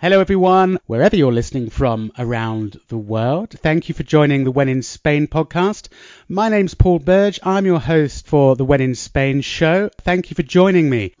[0.00, 3.50] Hello, everyone, wherever you're listening from around the world.
[3.50, 5.88] Thank you for joining the When in Spain podcast.
[6.28, 7.40] My name's Paul Birch.
[7.42, 9.90] I'm your host for the When in Spain show.
[10.02, 11.14] Thank you for joining me.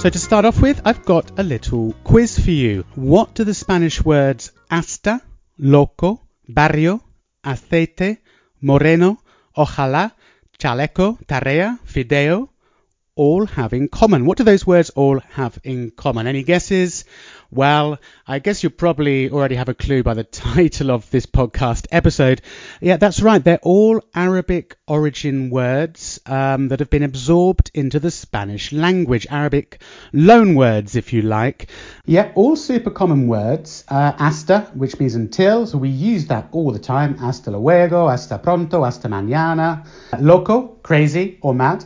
[0.00, 2.84] So, to start off with, I've got a little quiz for you.
[2.96, 5.22] What do the Spanish words hasta,
[5.56, 7.04] loco, barrio,
[7.44, 8.18] aceite,
[8.60, 9.20] moreno,
[9.56, 10.14] ojalá,
[10.58, 12.50] chaleco, tarea, fideo,
[13.16, 14.26] all have in common?
[14.26, 16.26] What do those words all have in common?
[16.26, 17.04] Any guesses?
[17.50, 21.86] Well, I guess you probably already have a clue by the title of this podcast
[21.92, 22.42] episode.
[22.80, 23.42] Yeah, that's right.
[23.42, 29.26] They're all Arabic origin words um, that have been absorbed into the Spanish language.
[29.30, 29.80] Arabic
[30.12, 31.68] loan words, if you like.
[32.04, 33.84] Yeah, all super common words.
[33.88, 37.16] Uh, hasta, which means until, so we use that all the time.
[37.18, 39.86] Hasta luego, hasta pronto, hasta mañana.
[40.18, 41.84] Loco, crazy or mad.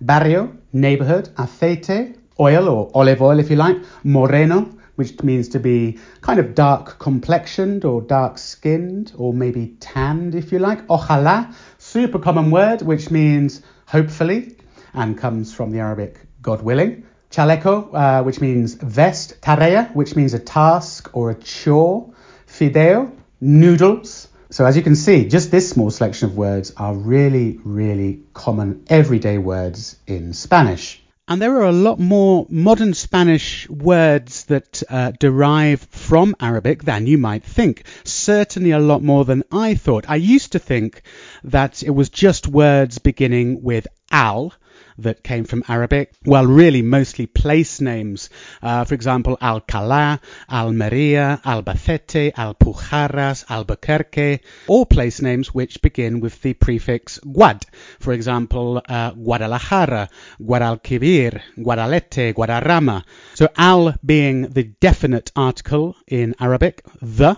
[0.00, 1.28] Barrio, neighborhood.
[1.36, 3.76] Aceite, oil or olive oil, if you like.
[4.02, 10.34] Moreno, which means to be kind of dark complexioned or dark skinned or maybe tanned,
[10.34, 10.86] if you like.
[10.88, 14.56] Ojalá, super common word, which means hopefully
[14.92, 17.06] and comes from the Arabic God willing.
[17.30, 19.40] Chaleco, uh, which means vest.
[19.42, 22.12] Tarea, which means a task or a chore.
[22.46, 24.28] Fideo, noodles.
[24.50, 28.84] So as you can see, just this small selection of words are really, really common
[28.88, 31.03] everyday words in Spanish.
[31.26, 37.06] And there are a lot more modern Spanish words that uh, derive from Arabic than
[37.06, 37.84] you might think.
[38.04, 40.04] Certainly a lot more than I thought.
[40.06, 41.00] I used to think
[41.44, 44.52] that it was just words beginning with al,
[44.98, 46.12] that came from Arabic?
[46.24, 48.30] Well, really, mostly place names.
[48.62, 56.54] Uh, for example, Alcalá, Almería, Albacete, Alpujarras, Albuquerque, all place names which begin with the
[56.54, 57.64] prefix guad.
[58.00, 60.08] For example, uh, Guadalajara,
[60.40, 63.04] Guadalquivir, Guadalete, Guadarrama.
[63.34, 67.36] So al being the definite article in Arabic, the,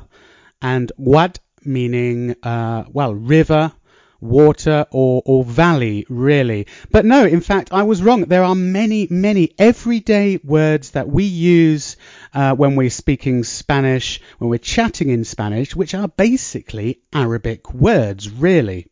[0.61, 3.73] and guad meaning, uh, well, river,
[4.21, 6.67] water or, or valley, really.
[6.91, 8.23] But no, in fact, I was wrong.
[8.23, 11.97] There are many, many everyday words that we use
[12.35, 18.31] uh, when we're speaking Spanish, when we're chatting in Spanish, which are basically Arabic words,
[18.31, 18.89] really.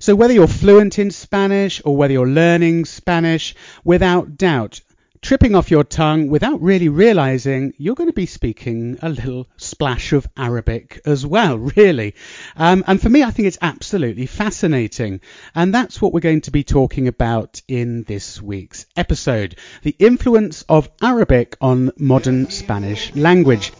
[0.00, 4.80] So whether you're fluent in Spanish or whether you're learning Spanish, without doubt,
[5.20, 10.12] tripping off your tongue without really realizing you're going to be speaking a little splash
[10.12, 12.14] of Arabic as well, really.
[12.56, 15.20] Um, and for me, I think it's absolutely fascinating.
[15.54, 20.62] And that's what we're going to be talking about in this week's episode the influence
[20.68, 23.72] of Arabic on modern Spanish language.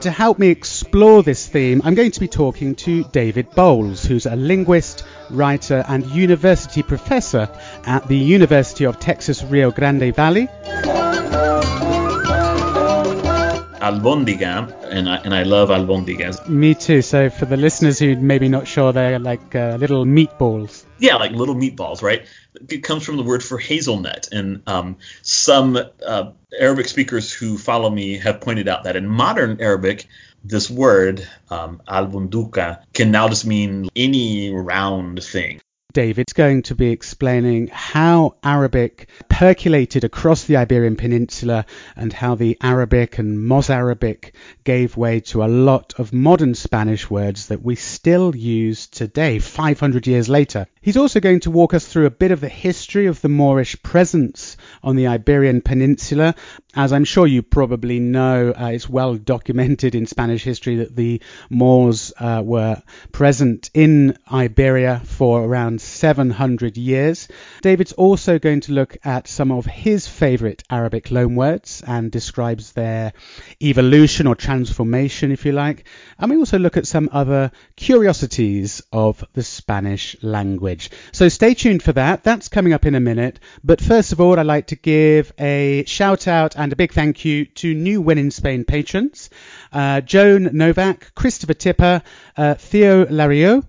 [0.00, 4.26] To help me explore this theme, I'm going to be talking to David Bowles, who's
[4.26, 7.48] a linguist, writer, and university professor
[7.86, 10.48] at the University of Texas Rio Grande Valley.
[13.82, 16.48] Albondiga, and I, and I love albondigas.
[16.48, 17.02] Me too.
[17.02, 20.84] So for the listeners who maybe not sure, they're like uh, little meatballs.
[20.98, 22.24] Yeah, like little meatballs, right?
[22.68, 25.76] It comes from the word for hazelnut, and um, some
[26.06, 30.06] uh, Arabic speakers who follow me have pointed out that in modern Arabic,
[30.44, 35.60] this word um, albunduka can now just mean any round thing.
[35.92, 41.66] David's going to be explaining how Arabic percolated across the Iberian Peninsula
[41.96, 47.48] and how the Arabic and Mozarabic gave way to a lot of modern Spanish words
[47.48, 50.66] that we still use today, 500 years later.
[50.82, 53.80] He's also going to walk us through a bit of the history of the Moorish
[53.84, 56.34] presence on the Iberian Peninsula.
[56.74, 61.22] As I'm sure you probably know, uh, it's well documented in Spanish history that the
[61.50, 62.82] Moors uh, were
[63.12, 67.28] present in Iberia for around 700 years.
[67.60, 73.12] David's also going to look at some of his favorite Arabic loanwords and describes their
[73.62, 75.84] evolution or transformation, if you like.
[76.18, 80.71] And we also look at some other curiosities of the Spanish language.
[81.12, 82.24] So stay tuned for that.
[82.24, 83.40] That's coming up in a minute.
[83.62, 87.24] But first of all, I'd like to give a shout out and a big thank
[87.24, 89.30] you to new When in Spain patrons.
[89.72, 92.02] Uh, Joan Novak, Christopher Tipper,
[92.36, 93.64] uh, Theo Lariot,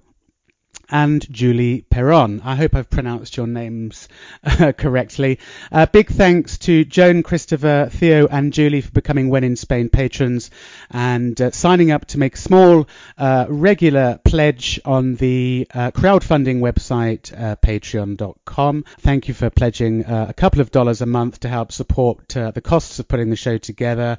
[0.89, 2.41] and Julie Perron.
[2.43, 4.07] I hope I've pronounced your names
[4.43, 5.39] uh, correctly.
[5.71, 10.51] Uh, big thanks to Joan, Christopher, Theo, and Julie for becoming When in Spain patrons
[10.91, 12.87] and uh, signing up to make small
[13.17, 18.85] uh, regular pledge on the uh, crowdfunding website uh, patreon.com.
[18.99, 22.99] Thank you for pledging a couple of dollars a month to help support the costs
[22.99, 24.17] of putting the show together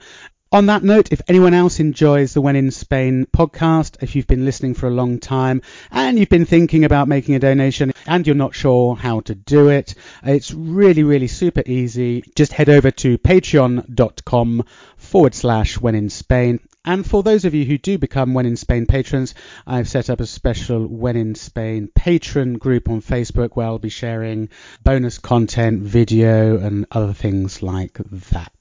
[0.54, 4.44] On that note, if anyone else enjoys the When in Spain podcast, if you've been
[4.44, 8.36] listening for a long time and you've been thinking about making a donation and you're
[8.36, 12.22] not sure how to do it, it's really, really super easy.
[12.36, 14.64] Just head over to patreon.com
[14.96, 18.56] forward slash when in Spain and for those of you who do become When in
[18.56, 19.34] Spain patrons,
[19.66, 23.88] I've set up a special When in Spain patron group on Facebook where I'll be
[23.88, 24.50] sharing
[24.84, 27.98] bonus content, video, and other things like
[28.30, 28.52] that.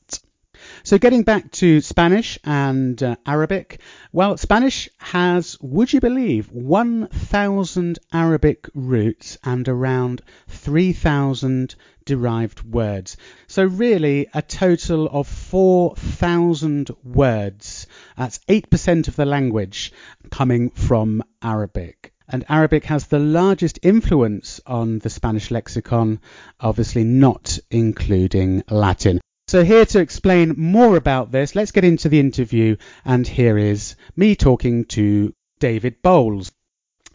[0.86, 3.80] So getting back to Spanish and uh, Arabic,
[4.12, 13.16] well, Spanish has, would you believe, 1,000 Arabic roots and around 3,000 derived words.
[13.48, 17.88] So really a total of 4,000 words.
[18.18, 19.94] That's 8% of the language
[20.32, 22.12] coming from Arabic.
[22.28, 26.20] And Arabic has the largest influence on the Spanish lexicon,
[26.60, 29.22] obviously not including Latin.
[29.54, 32.76] So, here to explain more about this, let's get into the interview.
[33.06, 36.52] And here is me talking to David Bowles.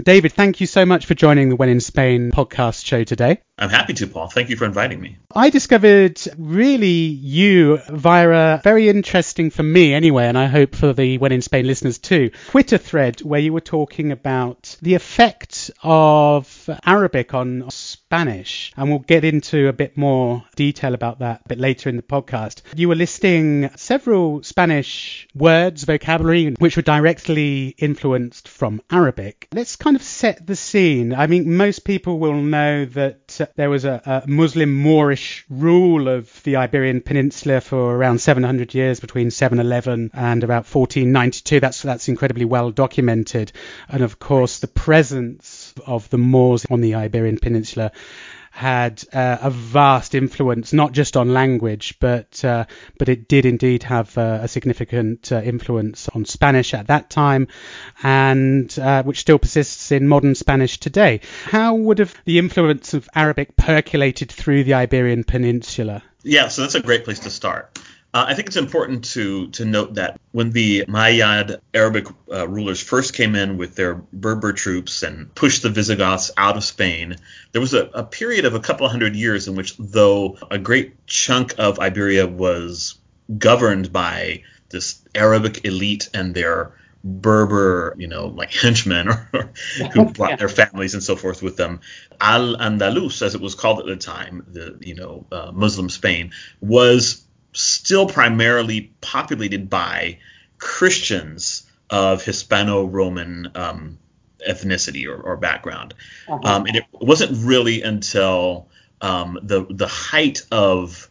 [0.01, 3.41] David, thank you so much for joining the When in Spain podcast show today.
[3.59, 4.29] I'm happy to, Paul.
[4.29, 5.19] Thank you for inviting me.
[5.35, 10.93] I discovered really you via a very interesting for me anyway, and I hope for
[10.93, 15.71] the When in Spain listeners too, Twitter thread where you were talking about the effect
[15.83, 21.49] of Arabic on Spanish, and we'll get into a bit more detail about that a
[21.49, 22.63] bit later in the podcast.
[22.77, 29.49] You were listing several Spanish words, vocabulary, which were directly influenced from Arabic.
[29.53, 31.13] Let's kind of set the scene.
[31.13, 36.43] I mean, most people will know that there was a, a Muslim Moorish rule of
[36.45, 41.61] the Iberian Peninsula for around 700 years between 711 and about 1492.
[41.61, 43.53] That's that's incredibly well documented,
[43.89, 47.93] and of course the presence of the Moors on the Iberian Peninsula
[48.59, 52.65] had uh, a vast influence, not just on language, but uh,
[52.99, 57.47] but it did indeed have uh, a significant uh, influence on Spanish at that time,
[58.03, 61.21] and uh, which still persists in modern Spanish today.
[61.45, 66.03] How would have the influence of Arabic percolated through the Iberian Peninsula?
[66.25, 67.78] Yeah, so that's a great place to start.
[68.15, 72.81] Uh, I think it's important to to note that when the Umayyad Arabic uh, rulers
[72.81, 77.17] first came in with their Berber troops and pushed the Visigoths out of Spain,
[77.53, 81.07] there was a, a period of a couple hundred years in which, though a great
[81.07, 82.95] chunk of Iberia was
[83.37, 86.73] governed by this Arabic elite and their
[87.05, 89.53] Berber, you know, like henchmen or,
[89.93, 90.37] who brought yeah.
[90.37, 91.81] their families and so forth with them.
[92.21, 96.33] Al Andalus, as it was called at the time, the you know uh, Muslim Spain,
[96.61, 100.19] was still primarily populated by
[100.59, 103.99] Christians of Hispano-Roman um,
[104.47, 105.95] ethnicity or, or background,
[106.29, 106.41] uh-huh.
[106.45, 108.69] um, and it wasn't really until
[109.01, 111.09] um, the the height of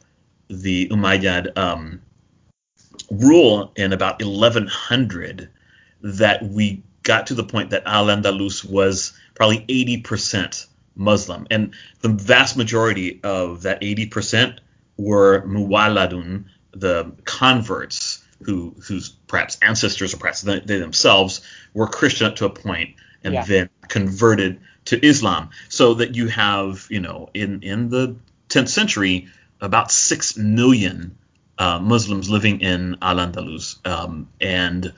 [0.50, 2.02] the Umayyad um,
[3.12, 5.50] rule in about 1100
[6.02, 12.10] that we got to the point that Al Andalus was probably 80% Muslim, and the
[12.10, 14.60] vast majority of that 80%
[14.98, 21.42] were muwaladun, the converts who whose perhaps ancestors or perhaps they, they themselves
[21.74, 23.44] were Christian up to a point and yeah.
[23.44, 25.50] then converted to Islam.
[25.70, 28.16] So that you have, you know, in in the
[28.50, 29.28] 10th century,
[29.60, 31.18] about six million
[31.58, 34.94] uh, Muslims living in Al Andalus um, and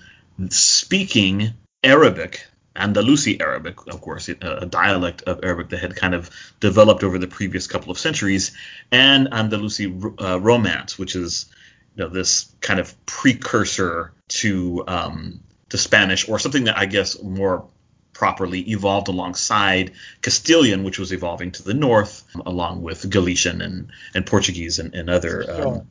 [0.49, 1.53] speaking
[1.83, 6.29] Arabic Andalusi Arabic, of course, a dialect of Arabic that had kind of
[6.59, 8.55] developed over the previous couple of centuries,
[8.91, 11.47] and Andalusi uh, Romance, which is
[11.95, 15.39] you know, this kind of precursor to um,
[15.69, 17.67] to Spanish, or something that I guess more
[18.13, 24.25] properly evolved alongside Castilian, which was evolving to the north, along with Galician and, and
[24.25, 25.87] Portuguese and, and other um,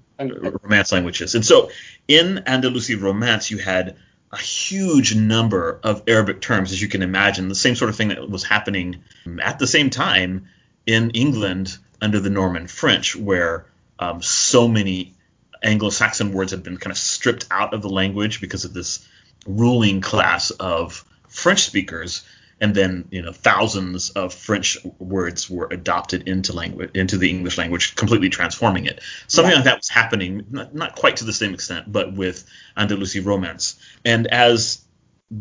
[0.63, 1.35] Romance languages.
[1.35, 1.71] And so
[2.07, 3.97] in Andalusi Romance, you had
[4.31, 8.09] a huge number of Arabic terms, as you can imagine, the same sort of thing
[8.09, 9.03] that was happening
[9.43, 10.49] at the same time
[10.87, 13.67] in England under the Norman French, where
[13.99, 15.15] um, so many
[15.63, 19.07] Anglo-Saxon words had been kind of stripped out of the language because of this
[19.47, 22.23] ruling class of French speakers
[22.61, 27.59] and then you know thousands of French words were adopted into language into the English
[27.59, 29.01] language, completely transforming it.
[29.27, 32.45] Something like that was happening, not, not quite to the same extent, but with
[32.77, 33.79] Andalusian Romance.
[34.05, 34.85] And as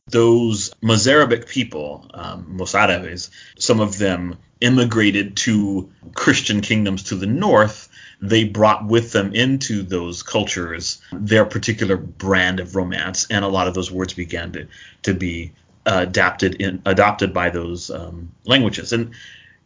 [0.10, 7.90] those Mozarabic people, um, Mozarabes, some of them immigrated to Christian kingdoms to the north,
[8.20, 13.68] they brought with them into those cultures their particular brand of romance, and a lot
[13.68, 14.68] of those words began to,
[15.04, 15.52] to be
[15.88, 18.94] adapted in adopted by those um, languages.
[18.94, 19.15] And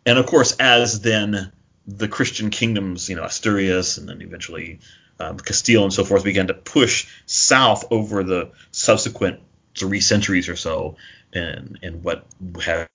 [0.05, 1.51] and of course, as then
[1.87, 4.79] the Christian kingdoms, you know, Asturias, and then eventually
[5.19, 9.39] um, Castile and so forth began to push south over the subsequent
[9.77, 10.95] three centuries or so
[11.33, 12.25] in what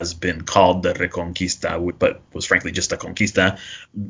[0.00, 3.58] has been called the Reconquista, but was frankly just a conquista,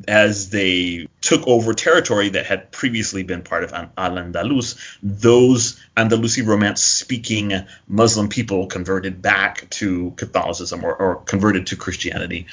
[0.07, 4.77] as they took over territory that had previously been part of Al-Andalus.
[5.01, 7.53] Those Andalusi Romance speaking
[7.87, 12.47] Muslim people converted back to Catholicism or, or converted to Christianity,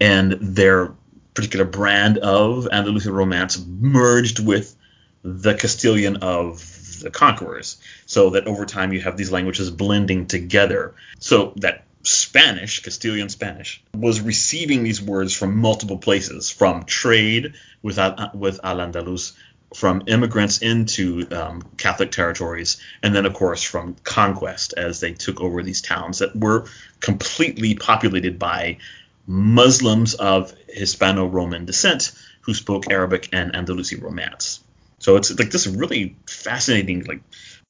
[0.00, 0.92] and their
[1.34, 4.76] particular brand of Andalusian Romance merged with
[5.22, 10.94] the Castilian of the conquerors, so that over time you have these languages blending together.
[11.18, 17.98] So that Spanish, Castilian Spanish, was receiving these words from multiple places, from trade with
[18.34, 19.32] with Al Andalus,
[19.74, 25.40] from immigrants into um, Catholic territories, and then of course from conquest as they took
[25.40, 26.66] over these towns that were
[27.00, 28.78] completely populated by
[29.26, 34.60] Muslims of Hispano-Roman descent who spoke Arabic and Andalusian Romance.
[35.00, 37.22] So it's like this really fascinating, like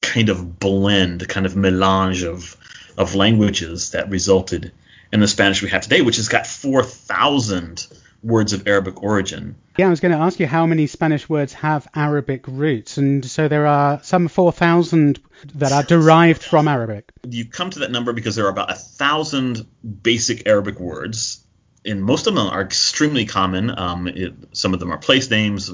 [0.02, 2.56] kind of blend, kind of melange of
[2.98, 4.72] of languages that resulted
[5.12, 7.86] in the Spanish we have today, which has got four thousand
[8.22, 9.56] words of Arabic origin.
[9.78, 13.24] Yeah, I was going to ask you how many Spanish words have Arabic roots, and
[13.24, 15.20] so there are some 4,000
[15.54, 17.10] that are derived from Arabic.
[17.26, 19.66] You come to that number because there are about a thousand
[20.02, 21.44] basic Arabic words,
[21.84, 23.70] and most of them are extremely common.
[23.70, 25.70] Um, it, some of them are place names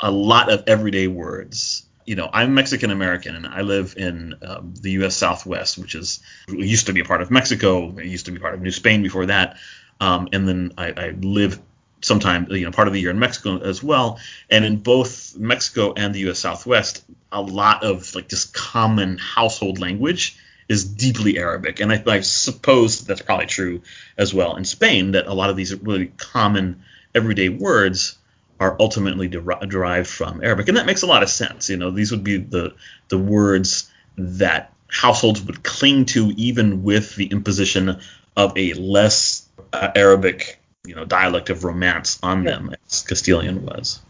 [0.00, 1.84] a lot of everyday words.
[2.04, 5.16] You know, I'm Mexican American and I live in um, the U.S.
[5.16, 7.96] Southwest, which is used to be a part of Mexico.
[7.98, 9.58] It used to be part of New Spain before that,
[10.00, 11.60] um, and then I, I live
[12.00, 14.18] sometime you know part of the year in Mexico as well.
[14.48, 16.38] And in both Mexico and the U.S.
[16.38, 20.38] Southwest, a lot of like just common household language
[20.68, 23.82] is deeply Arabic, and I, I suppose that's probably true
[24.16, 25.12] as well in Spain.
[25.12, 26.82] That a lot of these really common
[27.14, 28.17] everyday words
[28.60, 31.70] are ultimately der- derived from Arabic, and that makes a lot of sense.
[31.70, 32.74] You know, these would be the
[33.08, 38.00] the words that households would cling to even with the imposition
[38.36, 42.52] of a less uh, Arabic, you know, dialect of Romance on yeah.
[42.52, 44.00] them, as Castilian was.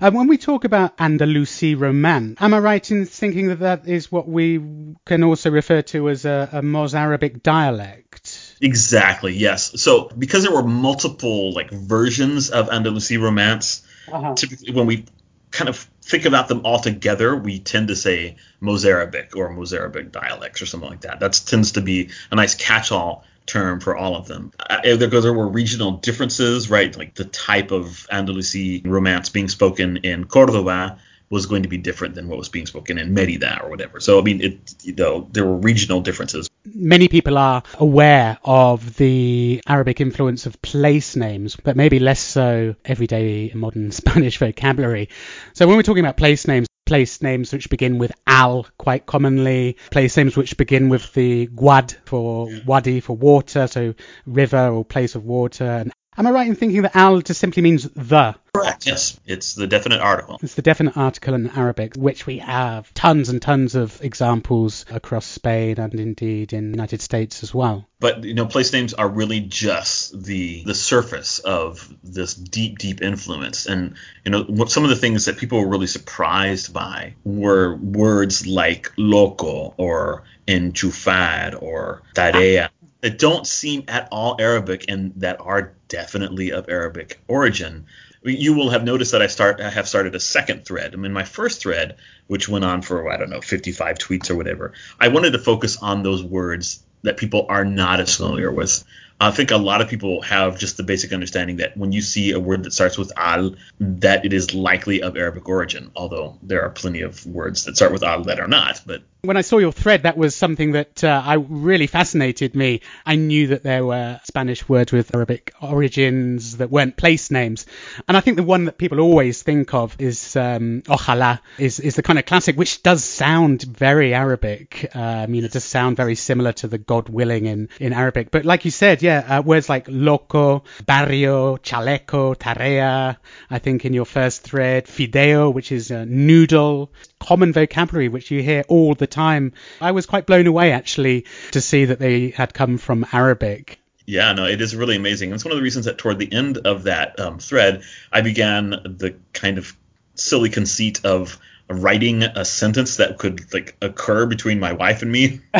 [0.00, 4.10] Uh, when we talk about Andalusi Romance, am I right in thinking that that is
[4.10, 4.60] what we
[5.04, 8.56] can also refer to as a, a Mozarabic dialect?
[8.60, 9.80] Exactly, yes.
[9.80, 14.34] So because there were multiple like versions of Andalusi Romance, uh-huh.
[14.34, 15.04] typically when we
[15.50, 20.60] kind of think about them all together, we tend to say Mozarabic or Mozarabic dialects
[20.60, 21.20] or something like that.
[21.20, 24.52] That tends to be a nice catch-all term for all of them.
[24.58, 26.96] Uh, there, there were regional differences, right?
[26.96, 30.98] Like the type of Andalusian romance being spoken in Cordoba
[31.28, 34.00] was going to be different than what was being spoken in Merida or whatever.
[34.00, 36.48] So I mean, it you know there were regional differences.
[36.64, 42.76] Many people are aware of the Arabic influence of place names, but maybe less so
[42.84, 45.08] everyday modern Spanish vocabulary.
[45.54, 49.76] So when we're talking about place names, place names which begin with al quite commonly,
[49.90, 55.16] place names which begin with the guad for wadi for water, so river or place
[55.16, 58.34] of water, and Am I right in thinking that al just simply means the?
[58.54, 58.86] Correct.
[58.86, 60.38] Yes, it's the definite article.
[60.42, 65.26] It's the definite article in Arabic, which we have tons and tons of examples across
[65.26, 67.86] Spain and indeed in the United States as well.
[68.00, 73.02] But you know, place names are really just the the surface of this deep, deep
[73.02, 73.66] influence.
[73.66, 78.46] And you know, some of the things that people were really surprised by were words
[78.46, 85.74] like loco or enchufar or tarea that don't seem at all Arabic and that are
[85.88, 87.86] definitely of Arabic origin.
[88.22, 90.94] You will have noticed that I start I have started a second thread.
[90.94, 94.34] I mean, my first thread, which went on for I don't know 55 tweets or
[94.34, 98.82] whatever, I wanted to focus on those words that people are not as familiar with.
[99.18, 102.32] I think a lot of people have just the basic understanding that when you see
[102.32, 106.62] a word that starts with al, that it is likely of Arabic origin, although there
[106.62, 108.82] are plenty of words that start with al that are not.
[108.84, 112.80] But when I saw your thread, that was something that uh, I really fascinated me.
[113.04, 117.66] I knew that there were Spanish words with Arabic origins that weren't place names,
[118.06, 121.96] and I think the one that people always think of is um, ojalá, is is
[121.96, 124.90] the kind of classic which does sound very Arabic.
[124.94, 128.30] Um, you know, it does sound very similar to the God willing in in Arabic.
[128.30, 133.16] But like you said, yeah, uh, words like loco, barrio, chaleco, tarea.
[133.50, 138.42] I think in your first thread, fideo, which is a noodle, common vocabulary which you
[138.42, 139.52] hear all the time.
[139.80, 143.78] I was quite blown away actually to see that they had come from Arabic.
[144.06, 145.32] Yeah, no, it is really amazing.
[145.32, 147.82] It's one of the reasons that toward the end of that um, thread,
[148.12, 149.76] I began the kind of
[150.14, 155.40] silly conceit of writing a sentence that could like occur between my wife and me.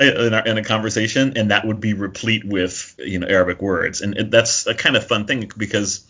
[0.00, 4.00] in, our, in, a conversation, and that would be replete with you know Arabic words,
[4.00, 6.04] and it, that's a kind of fun thing because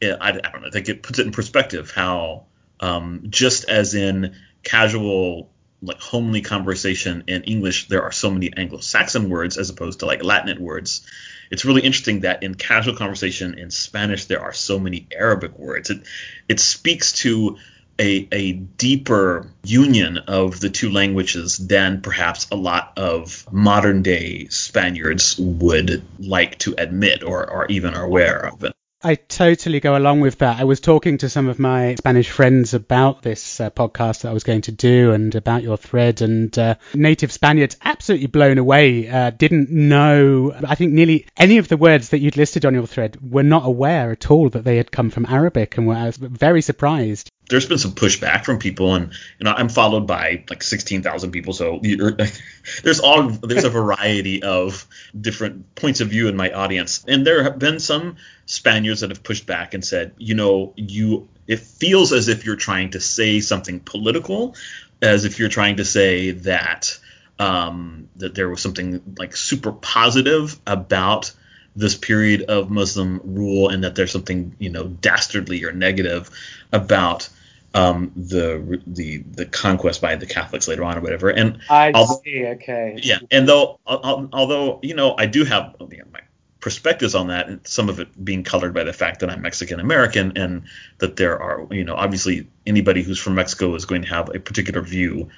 [0.00, 0.68] it, I, I, don't know.
[0.68, 2.44] I think it puts it in perspective how
[2.80, 5.50] um, just as in casual
[5.82, 10.22] like homely conversation in English, there are so many Anglo-Saxon words as opposed to like
[10.22, 11.06] Latinate words.
[11.50, 15.90] It's really interesting that in casual conversation in Spanish there are so many Arabic words.
[15.90, 16.02] It
[16.48, 17.58] it speaks to
[17.98, 24.46] a, a deeper union of the two languages than perhaps a lot of modern day
[24.48, 28.64] Spaniards would like to admit or, or even are aware of.
[29.06, 30.58] I totally go along with that.
[30.58, 34.32] I was talking to some of my Spanish friends about this uh, podcast that I
[34.32, 39.06] was going to do and about your thread, and uh, native Spaniards absolutely blown away.
[39.06, 42.86] Uh, didn't know, I think nearly any of the words that you'd listed on your
[42.86, 46.62] thread were not aware at all that they had come from Arabic and were very
[46.62, 51.30] surprised there's been some pushback from people, and you know I'm followed by like 16,000
[51.30, 51.80] people, so
[52.82, 54.86] there's all there's a variety of
[55.18, 59.22] different points of view in my audience, and there have been some Spaniards that have
[59.22, 63.40] pushed back and said, you know, you it feels as if you're trying to say
[63.40, 64.54] something political,
[65.02, 66.98] as if you're trying to say that
[67.38, 71.32] um, that there was something like super positive about
[71.76, 76.30] this period of Muslim rule and that there's something you know dastardly or negative
[76.72, 77.28] about
[77.74, 81.28] um, the the the conquest by the Catholics later on or whatever.
[81.28, 82.46] And I although, see.
[82.46, 82.98] Okay.
[83.02, 86.20] Yeah, and though although you know I do have you know, my
[86.60, 89.80] perspectives on that, and some of it being colored by the fact that I'm Mexican
[89.80, 90.62] American, and
[90.98, 94.38] that there are you know obviously anybody who's from Mexico is going to have a
[94.38, 95.30] particular view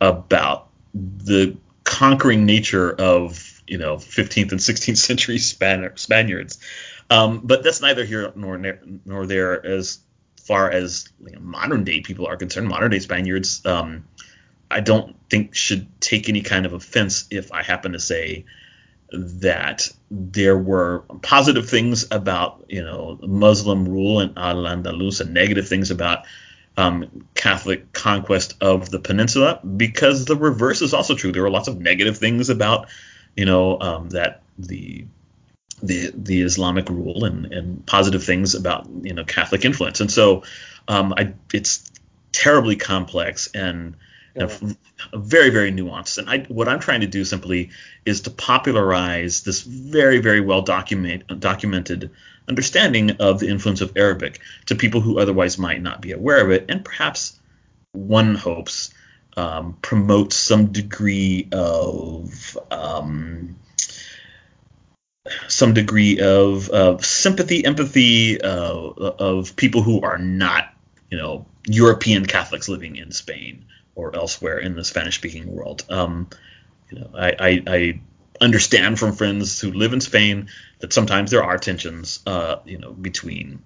[0.00, 6.58] about the conquering nature of you know 15th and 16th century Span- Spaniards.
[7.10, 8.58] Um, but that's neither here nor
[9.04, 9.98] nor there as
[10.46, 12.68] far as you know, modern day people are concerned.
[12.68, 14.06] Modern day Spaniards, um,
[14.70, 18.44] I don't think should take any kind of offense if I happen to say
[19.12, 25.68] that there were positive things about you know Muslim rule in Al Andalus and negative
[25.68, 26.24] things about
[26.76, 31.32] um, Catholic conquest of the peninsula because the reverse is also true.
[31.32, 32.88] There were lots of negative things about
[33.36, 35.06] you know, um, that the
[35.82, 40.00] the the Islamic rule and, and positive things about you know Catholic influence.
[40.00, 40.44] And so
[40.88, 41.90] um, I, it's
[42.32, 43.96] terribly complex and,
[44.36, 44.48] yeah.
[45.14, 46.18] very very nuanced.
[46.18, 47.70] And I, what I'm trying to do simply
[48.04, 52.10] is to popularize this very very well document documented
[52.48, 56.50] understanding of the influence of Arabic to people who otherwise might not be aware of
[56.50, 57.38] it, and perhaps
[57.92, 58.92] one hopes
[59.36, 63.56] um, promote some degree of um,
[65.48, 70.72] some degree of, of sympathy, empathy uh, of people who are not,
[71.10, 75.84] you know, European Catholics living in Spain or elsewhere in the Spanish-speaking world.
[75.88, 76.28] Um,
[76.90, 78.00] you know, I, I, I,
[78.40, 80.48] understand from friends who live in Spain
[80.80, 83.62] that sometimes there are tensions, uh, you know, between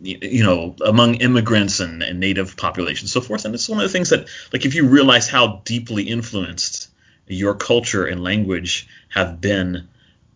[0.00, 3.88] you know among immigrants and, and native populations so forth and it's one of the
[3.88, 6.88] things that like if you realize how deeply influenced
[7.26, 9.88] your culture and language have been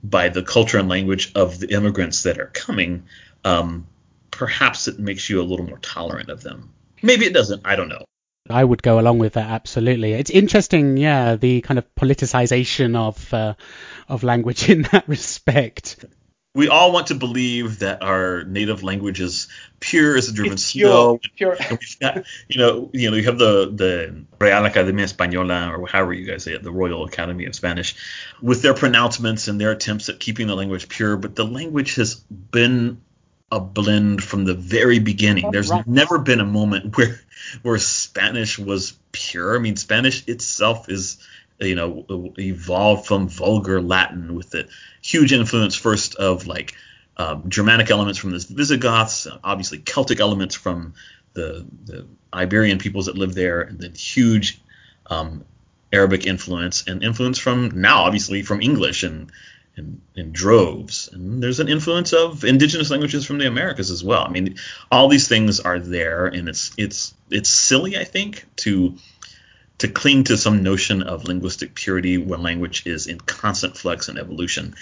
[0.02, 3.04] by the culture and language of the immigrants that are coming
[3.44, 3.86] um,
[4.30, 6.72] perhaps it makes you a little more tolerant of them.
[7.02, 7.62] Maybe it doesn't.
[7.64, 8.04] I don't know.
[8.50, 10.14] I would go along with that absolutely.
[10.14, 13.54] It's interesting, yeah, the kind of politicization of uh,
[14.08, 16.04] of language in that respect
[16.54, 19.48] we all want to believe that our native language is
[19.80, 21.18] pure as the driven it's snow.
[21.34, 21.78] Pure, pure.
[22.00, 26.26] Got, you know, you know, you have the the Real Academia Española, or however you
[26.26, 27.96] guys say it, the Royal Academy of Spanish,
[28.42, 31.16] with their pronouncements and their attempts at keeping the language pure.
[31.16, 33.00] But the language has been
[33.50, 35.50] a blend from the very beginning.
[35.50, 35.86] There's right.
[35.86, 37.18] never been a moment where
[37.62, 39.56] where Spanish was pure.
[39.56, 41.16] I mean, Spanish itself is
[41.62, 42.04] you know
[42.38, 44.68] evolved from vulgar Latin with the
[45.00, 46.74] huge influence first of like
[47.16, 50.94] um, Germanic elements from the Visigoths, obviously Celtic elements from
[51.34, 54.60] the, the Iberian peoples that lived there, and then huge
[55.06, 55.44] um,
[55.92, 59.30] Arabic influence and influence from now obviously from English and
[59.76, 61.08] in, in droves.
[61.12, 64.24] And there's an influence of indigenous languages from the Americas as well.
[64.24, 64.56] I mean,
[64.90, 68.96] all these things are there, and it's it's it's silly, I think, to
[69.82, 74.16] to cling to some notion of linguistic purity when language is in constant flux and
[74.16, 74.76] evolution.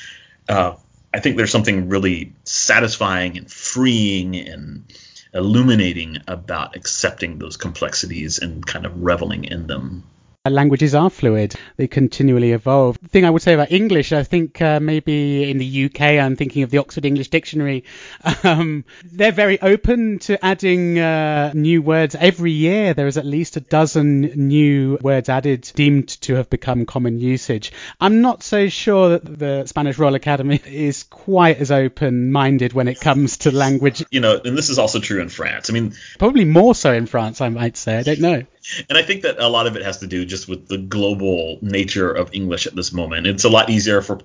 [0.47, 0.75] Uh,
[1.13, 4.85] I think there's something really satisfying and freeing and
[5.33, 10.05] illuminating about accepting those complexities and kind of reveling in them.
[10.48, 11.55] Languages are fluid.
[11.76, 12.98] They continually evolve.
[13.03, 16.35] The thing I would say about English, I think uh, maybe in the UK, I'm
[16.35, 17.85] thinking of the Oxford English Dictionary.
[18.42, 22.94] Um, they're very open to adding uh, new words every year.
[22.94, 27.72] There is at least a dozen new words added deemed to have become common usage.
[28.00, 33.00] I'm not so sure that the Spanish Royal Academy is quite as open-minded when it
[33.00, 34.05] comes to language.
[34.11, 35.68] You know, and this is also true in France.
[35.68, 37.98] I mean, probably more so in France, I might say.
[37.98, 38.44] I don't know.
[38.88, 41.59] And I think that a lot of it has to do just with the global
[41.62, 43.27] nature of English at this moment.
[43.27, 44.20] It's a lot easier for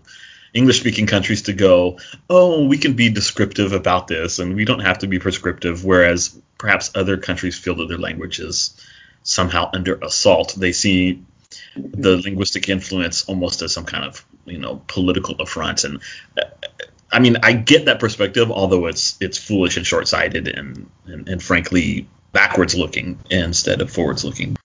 [0.54, 4.80] English speaking countries to go, oh, we can be descriptive about this and we don't
[4.80, 8.80] have to be prescriptive, whereas perhaps other countries feel that their language is
[9.24, 10.56] somehow under assault.
[10.58, 11.24] They see
[11.76, 15.84] the linguistic influence almost as some kind of, you know, political affront.
[15.84, 16.02] And
[16.38, 16.45] uh,
[17.12, 21.30] I mean, I get that perspective, although it's it's foolish and short sighted and, and,
[21.30, 24.58] and frankly backwards looking instead of forwards looking.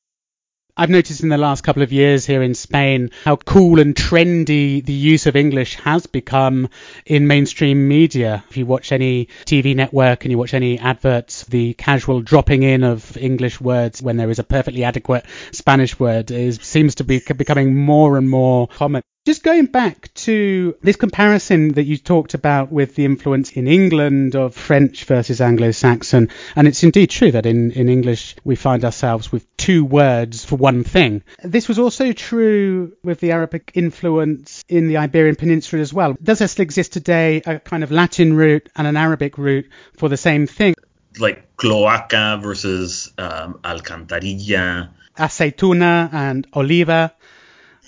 [0.76, 4.85] I've noticed in the last couple of years here in Spain how cool and trendy
[4.85, 6.68] the use of English has become
[7.04, 8.42] in mainstream media.
[8.48, 12.83] If you watch any TV network and you watch any adverts, the casual dropping in
[12.83, 17.20] of English words when there is a perfectly adequate Spanish word is seems to be
[17.20, 19.02] becoming more and more common.
[19.26, 24.35] Just going back to this comparison that you talked about with the influence in England
[24.35, 29.30] of French versus Anglo-Saxon, and it's indeed true that in, in English we find ourselves
[29.30, 31.22] with two words for one thing.
[31.44, 36.16] This was also true with the Arabic influence in the Iberian Peninsula as well.
[36.22, 40.09] Does there still exist today a kind of Latin root and an Arabic root for
[40.09, 40.74] the same thing?
[41.18, 44.94] Like cloaca versus um, alcantarilla.
[45.18, 47.12] Aceituna and oliva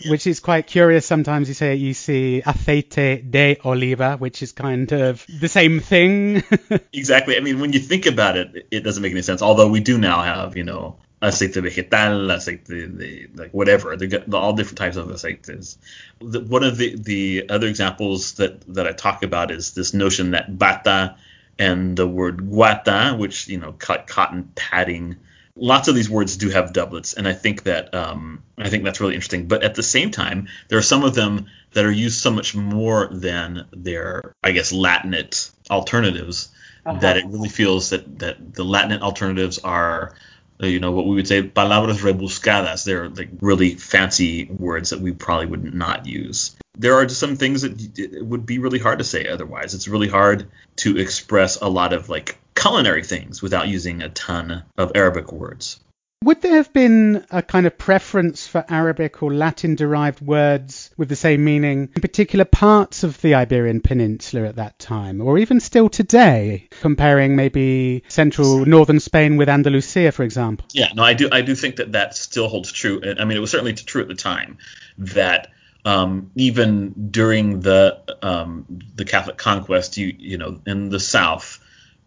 [0.09, 1.07] which is quite curious.
[1.07, 6.43] Sometimes you say you see aceite de oliva, which is kind of the same thing.
[6.93, 7.37] exactly.
[7.37, 9.43] I mean, when you think about it, it doesn't make any sense.
[9.43, 13.97] Although we do now have, you know, aceite vegetal, aceite de, like whatever.
[13.97, 15.77] They got all different types of aceites.
[16.21, 20.33] The, one of the the other examples that that I talk about is this notion
[20.33, 21.17] that bata
[21.59, 25.17] and the word guata, which you know, cut cotton padding
[25.57, 29.01] lots of these words do have doublets, and I think that um, I think that's
[29.01, 29.49] really interesting.
[29.49, 32.55] But at the same time, there are some of them that are used so much
[32.55, 36.51] more than their, I guess, Latinate alternatives
[36.85, 37.01] uh-huh.
[37.01, 40.15] that it really feels that that the Latinate alternatives are
[40.59, 45.13] you know what we would say palabras rebuscadas they're like really fancy words that we
[45.13, 49.05] probably would not use there are just some things that would be really hard to
[49.05, 54.03] say otherwise it's really hard to express a lot of like culinary things without using
[54.03, 55.81] a ton of Arabic words.
[56.25, 61.09] Would there have been a kind of preference for Arabic or Latin derived words with
[61.09, 65.59] the same meaning in particular parts of the Iberian Peninsula at that time, or even
[65.59, 70.65] still today, comparing maybe central northern Spain with Andalusia, for example?
[70.73, 73.03] Yeah, no, I do, I do think that that still holds true.
[73.19, 74.59] I mean, it was certainly true at the time
[74.99, 75.49] that
[75.85, 81.59] um, even during the um, the Catholic conquest, you you know, in the South,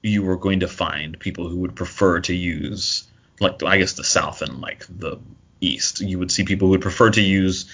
[0.05, 3.07] you were going to find people who would prefer to use
[3.39, 5.19] like I guess the South and like the
[5.61, 6.01] East.
[6.01, 7.65] You would see people who would prefer to use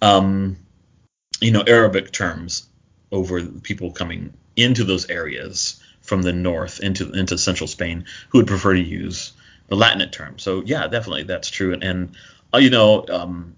[0.00, 0.56] um,
[1.40, 2.66] you know Arabic terms
[3.10, 8.46] over people coming into those areas from the north into into central Spain who would
[8.46, 9.32] prefer to use
[9.68, 10.38] the Latinate term.
[10.38, 11.72] So yeah, definitely that's true.
[11.72, 12.16] And, and
[12.54, 13.56] uh, you know, um,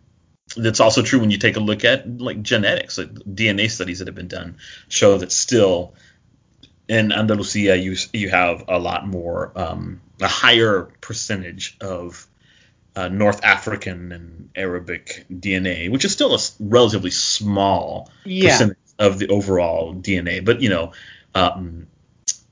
[0.56, 2.96] that's also true when you take a look at like genetics.
[2.96, 4.56] Like DNA studies that have been done
[4.88, 5.94] show that still
[6.88, 12.26] in Andalusia, you you have a lot more, um, a higher percentage of
[12.96, 18.50] uh, North African and Arabic DNA, which is still a relatively small yeah.
[18.50, 20.44] percentage of the overall DNA.
[20.44, 20.92] But you know,
[21.34, 21.86] um,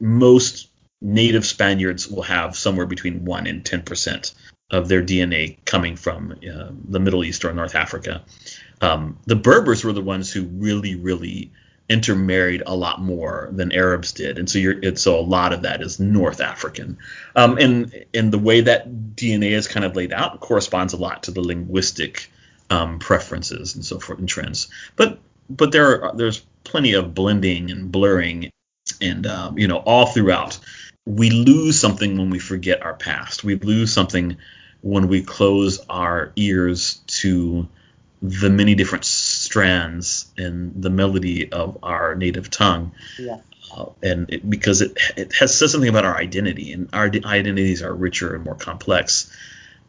[0.00, 0.68] most
[1.00, 4.34] native Spaniards will have somewhere between one and ten percent
[4.70, 8.22] of their DNA coming from uh, the Middle East or North Africa.
[8.80, 11.52] Um, the Berbers were the ones who really, really
[11.88, 15.82] intermarried a lot more than Arabs did, and so you're so a lot of that
[15.82, 16.98] is North African,
[17.36, 21.24] um, and and the way that DNA is kind of laid out corresponds a lot
[21.24, 22.30] to the linguistic
[22.70, 24.68] um, preferences and so forth and trends.
[24.96, 25.18] But
[25.50, 28.50] but there are there's plenty of blending and blurring,
[29.00, 30.58] and um, you know all throughout.
[31.04, 33.42] We lose something when we forget our past.
[33.42, 34.36] We lose something
[34.82, 37.68] when we close our ears to
[38.22, 39.04] the many different
[39.52, 42.92] strands in the melody of our native tongue.
[43.18, 43.40] Yeah.
[43.70, 47.82] Uh, and it, because it, it has says something about our identity, and our identities
[47.82, 49.30] are richer and more complex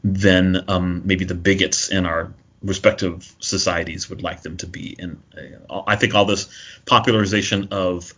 [0.04, 4.98] than um, maybe the bigots in our respective societies would like them to be.
[5.00, 5.22] And
[5.70, 6.50] uh, I think all this
[6.86, 8.14] popularization of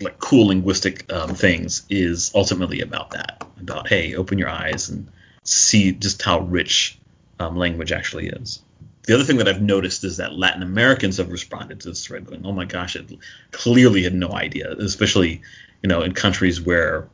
[0.00, 3.46] like cool linguistic um, things is ultimately about that.
[3.60, 5.08] About hey, open your eyes and
[5.44, 6.98] see just how rich
[7.38, 8.62] um, language actually is.
[9.08, 12.26] The other thing that I've noticed is that Latin Americans have responded to this thread,
[12.26, 13.10] going, "Oh my gosh, it
[13.52, 15.40] clearly had no idea," especially
[15.82, 17.08] you know in countries where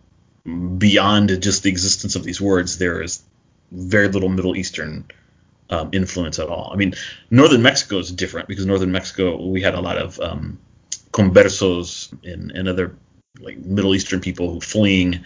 [0.77, 3.23] beyond just the existence of these words, there is
[3.71, 5.05] very little Middle Eastern
[5.71, 6.73] um, influence at all.
[6.73, 6.95] I mean,
[7.31, 10.59] northern Mexico is different because northern Mexico we had a lot of um,
[11.13, 12.97] conversos and, and other
[13.39, 15.21] like Middle Eastern people fleeing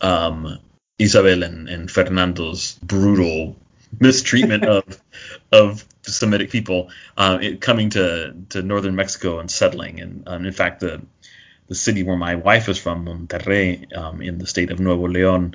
[0.00, 0.60] um,
[1.00, 3.56] Isabel and, and Fernando's brutal
[3.98, 5.01] mistreatment of
[5.52, 10.00] of Semitic people uh, it, coming to, to northern Mexico and settling.
[10.00, 11.02] And um, in fact, the
[11.68, 15.54] the city where my wife is from, Monterrey, um, in the state of Nuevo León,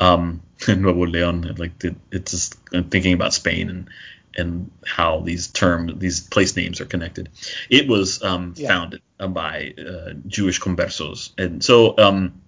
[0.00, 3.88] um, Nuevo León, like it, it's just I'm thinking about Spain and
[4.36, 7.28] and how these terms, these place names are connected.
[7.68, 8.68] It was um, yeah.
[8.68, 12.40] founded by uh, Jewish conversos, and so um,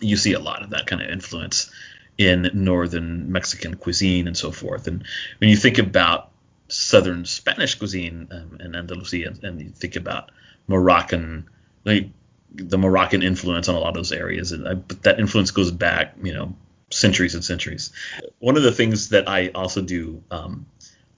[0.00, 1.70] you see a lot of that kind of influence
[2.18, 4.86] in northern Mexican cuisine and so forth.
[4.86, 5.04] And
[5.38, 6.30] when you think about
[6.68, 10.30] southern Spanish cuisine um, in Andalusia, and you think about
[10.66, 11.48] Moroccan,
[11.84, 12.08] like
[12.54, 15.70] the Moroccan influence on a lot of those areas, and I, but that influence goes
[15.70, 16.54] back, you know,
[16.90, 17.92] centuries and centuries.
[18.38, 20.66] One of the things that I also do um,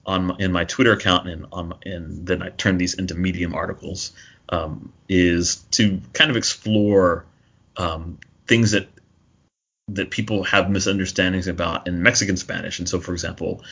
[0.05, 4.11] on in my Twitter account and on and then I turn these into Medium articles
[4.49, 7.25] um, is to kind of explore
[7.77, 8.87] um, things that
[9.89, 12.79] that people have misunderstandings about in Mexican Spanish.
[12.79, 13.63] And so, for example,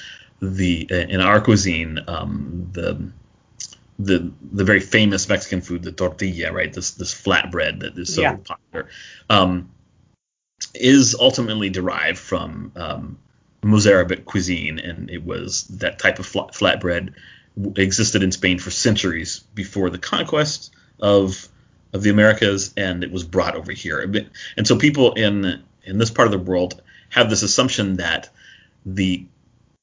[0.41, 3.11] the in our cuisine, um, the
[3.99, 6.71] the the very famous Mexican food, the tortilla, right?
[6.73, 8.35] This this flatbread that is so yeah.
[8.35, 8.89] popular,
[9.29, 9.69] um,
[10.73, 13.19] is ultimately derived from um,
[13.63, 17.13] Mozarabic cuisine, and it was that type of flat, flatbread
[17.75, 21.47] existed in Spain for centuries before the conquest of
[21.93, 24.11] of the Americas, and it was brought over here.
[24.57, 28.29] And so people in in this part of the world have this assumption that
[28.85, 29.25] the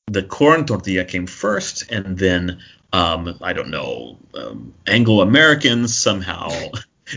[0.07, 2.61] the corn tortilla came first, and then
[2.93, 6.51] um, I don't know um, Anglo Americans somehow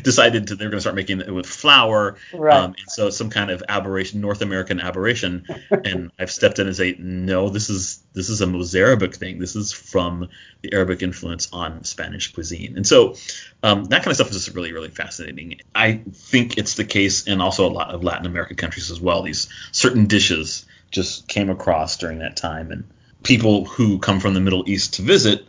[0.03, 2.17] decided to, they're going to start making it with flour.
[2.33, 2.55] Right.
[2.55, 5.45] Um, and so some kind of aberration, North American aberration.
[5.71, 9.39] and I've stepped in and say, no, this is this is a Mozarabic thing.
[9.39, 10.29] This is from
[10.61, 12.75] the Arabic influence on Spanish cuisine.
[12.75, 13.15] And so
[13.63, 15.61] um, that kind of stuff is just really, really fascinating.
[15.73, 19.23] I think it's the case in also a lot of Latin American countries as well.
[19.23, 22.71] These certain dishes just came across during that time.
[22.71, 22.83] And
[23.23, 25.45] people who come from the Middle East to visit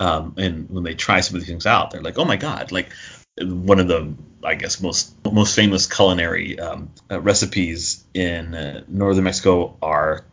[0.00, 2.70] um, and when they try some of these things out, they're like, "Oh my God!
[2.70, 2.90] Like
[3.42, 9.24] one of the I guess most most famous culinary um, uh, recipes in uh, northern
[9.24, 10.24] Mexico are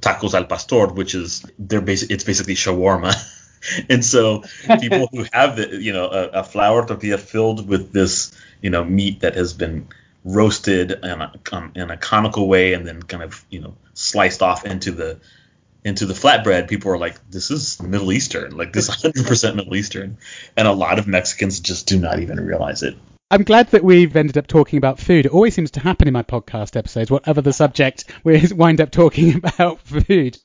[0.00, 2.10] tacos al pastor, which is they're basic.
[2.10, 3.14] It's basically shawarma.
[3.88, 4.42] and so
[4.80, 8.84] people who have the you know a, a, flour tortilla filled with this you know
[8.84, 9.88] meat that has been
[10.24, 11.32] roasted in a,
[11.74, 15.20] in a conical way and then kind of you know sliced off into the
[15.84, 18.56] into the flatbread, people are like, this is Middle Eastern.
[18.56, 20.18] Like, this is 100% Middle Eastern.
[20.56, 22.96] And a lot of Mexicans just do not even realize it.
[23.30, 25.26] I'm glad that we've ended up talking about food.
[25.26, 28.90] It always seems to happen in my podcast episodes, whatever the subject, we wind up
[28.90, 30.38] talking about food.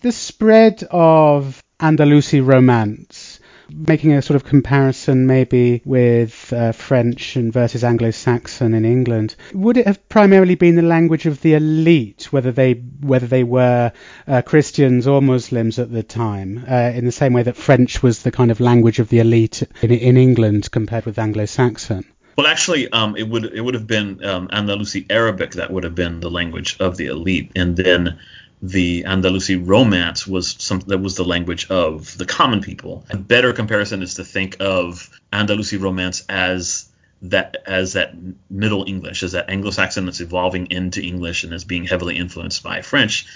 [0.00, 3.39] The spread of Andalusi romance
[3.72, 9.76] making a sort of comparison maybe with uh, French and versus Anglo-Saxon in England, would
[9.76, 13.92] it have primarily been the language of the elite, whether they whether they were
[14.26, 18.22] uh, Christians or Muslims at the time, uh, in the same way that French was
[18.22, 22.04] the kind of language of the elite in, in England compared with Anglo-Saxon?
[22.36, 25.94] Well, actually, um, it would it would have been um, Andalusi Arabic that would have
[25.94, 28.18] been the language of the elite, and then
[28.62, 33.06] the Andalusi Romance was some that was the language of the common people.
[33.10, 36.86] A better comparison is to think of Andalusi Romance as
[37.22, 38.14] that as that
[38.50, 42.82] Middle English, as that Anglo-Saxon that's evolving into English and is being heavily influenced by
[42.82, 43.26] French,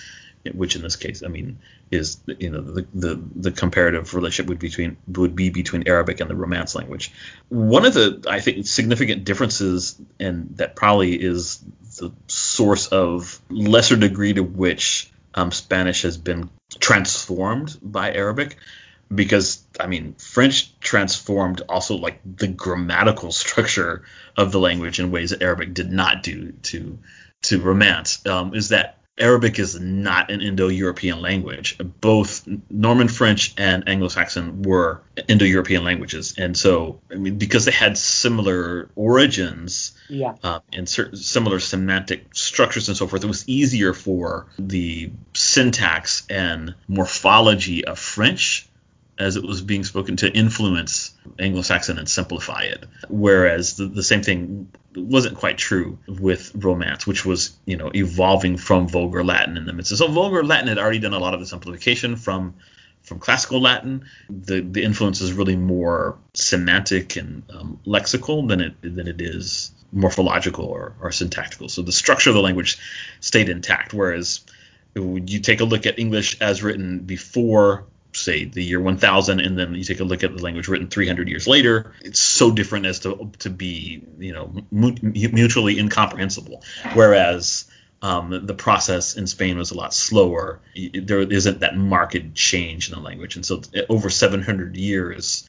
[0.52, 1.58] which in this case, I mean,
[1.90, 6.28] is you know the the, the comparative relationship would between would be between Arabic and
[6.28, 7.12] the Romance language.
[7.48, 11.64] One of the I think significant differences, and that probably is
[11.96, 18.56] the source of lesser degree to which um, Spanish has been transformed by Arabic
[19.14, 24.02] because I mean French transformed also like the grammatical structure
[24.36, 26.98] of the language in ways that Arabic did not do to
[27.42, 28.24] to Romance.
[28.26, 31.78] Um, is that Arabic is not an Indo-European language.
[32.00, 37.96] Both Norman French and Anglo-Saxon were Indo-European languages, and so I mean because they had
[37.96, 40.34] similar origins yeah.
[40.42, 46.26] uh, and certain similar semantic structures and so forth, it was easier for the syntax
[46.28, 48.68] and morphology of French
[49.18, 52.84] as it was being spoken to influence Anglo-Saxon and simplify it.
[53.08, 58.56] Whereas the, the same thing wasn't quite true with Romance, which was you know evolving
[58.56, 59.96] from Vulgar Latin in the midst.
[59.96, 62.54] So Vulgar Latin had already done a lot of the simplification from
[63.02, 64.06] from classical Latin.
[64.28, 69.72] The the influence is really more semantic and um, lexical than it than it is
[69.92, 71.68] morphological or, or syntactical.
[71.68, 72.78] So the structure of the language
[73.20, 73.94] stayed intact.
[73.94, 74.40] Whereas
[74.96, 79.74] you take a look at English as written before say the year 1000 and then
[79.74, 83.00] you take a look at the language written 300 years later it's so different as
[83.00, 86.62] to to be you know mutually incomprehensible
[86.94, 87.66] whereas
[88.02, 90.60] um, the process in Spain was a lot slower.
[90.74, 95.48] There isn't that marked change in the language, and so over 700 years,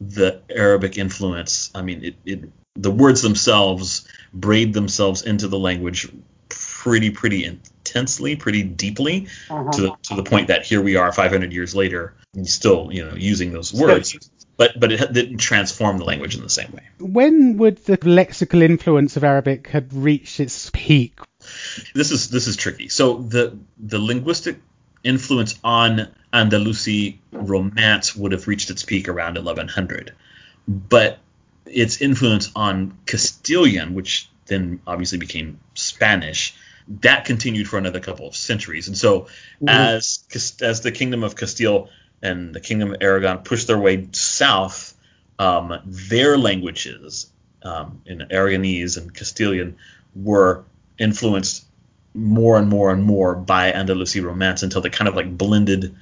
[0.00, 1.68] the Arabic influence.
[1.74, 6.08] I mean, it, it the words themselves braid themselves into the language
[6.48, 7.44] pretty pretty
[7.86, 9.70] intensely, pretty deeply, uh-huh.
[9.72, 13.14] to the, to the point that here we are 500 years later, still you know
[13.14, 14.30] using those words.
[14.58, 16.82] But, but it didn't transform the language in the same way.
[16.98, 21.18] When would the lexical influence of Arabic have reached its peak?
[21.94, 22.88] This is this is tricky.
[22.88, 24.56] So the the linguistic
[25.04, 30.14] influence on Andalusi Romance would have reached its peak around 1100,
[30.66, 31.18] but
[31.66, 36.54] its influence on Castilian, which then obviously became Spanish,
[36.88, 38.88] that continued for another couple of centuries.
[38.88, 39.22] And so
[39.60, 39.68] mm-hmm.
[39.68, 40.24] as
[40.62, 41.88] as the kingdom of Castile
[42.22, 44.96] and the kingdom of Aragon pushed their way south,
[45.38, 47.30] um, their languages
[47.62, 49.76] um, in Aragonese and Castilian
[50.14, 50.64] were
[50.98, 51.64] influenced
[52.14, 55.94] more and more and more by Andalusian Romance until they kind of like blended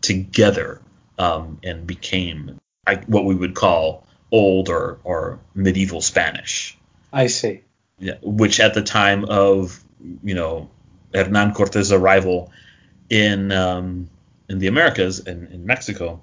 [0.00, 0.80] together
[1.18, 2.58] um, and became
[3.06, 6.76] what we would call old or, or medieval Spanish.
[7.12, 7.62] I see.
[7.98, 9.81] Yeah, which at the time of
[10.22, 10.70] you know
[11.14, 12.52] Hernan Cortes' arrival
[13.10, 14.08] in um,
[14.48, 16.20] in the Americas and in, Mexico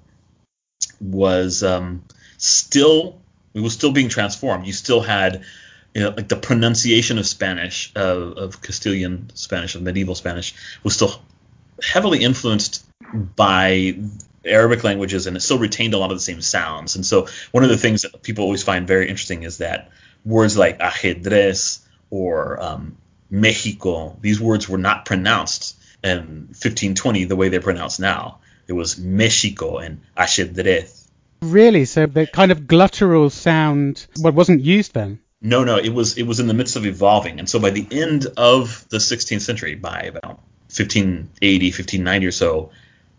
[1.00, 2.04] was um,
[2.38, 3.22] still
[3.54, 4.66] it was still being transformed.
[4.66, 5.44] You still had
[5.94, 10.94] you know, like the pronunciation of Spanish, of, of Castilian Spanish, of medieval Spanish, was
[10.94, 11.22] still
[11.82, 12.86] heavily influenced
[13.36, 13.98] by
[14.46, 16.96] Arabic languages, and it still retained a lot of the same sounds.
[16.96, 19.92] And so, one of the things that people always find very interesting is that
[20.24, 22.98] words like ajedrez or um,
[23.30, 28.40] Mexico, these words were not pronounced in 1520 the way they're pronounced now.
[28.68, 31.08] It was Mexico and ajedrez.
[31.42, 31.86] Really?
[31.86, 35.20] So the kind of glottal sound well, wasn't used then?
[35.42, 37.88] No, no, it was it was in the midst of evolving, and so by the
[37.92, 42.72] end of the 16th century, by about 1580, 1590 or so,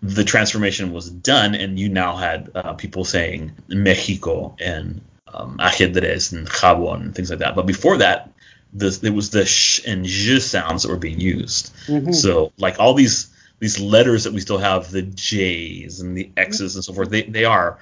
[0.02, 6.32] the transformation was done, and you now had uh, people saying Mexico and um, ajedrez
[6.32, 7.56] and jabón and things like that.
[7.56, 8.32] But before that,
[8.72, 11.74] this, it was the sh and j sounds that were being used.
[11.86, 12.12] Mm-hmm.
[12.12, 13.30] So like all these
[13.60, 17.22] these letters that we still have, the J's and the X's and so forth, they,
[17.22, 17.78] they are.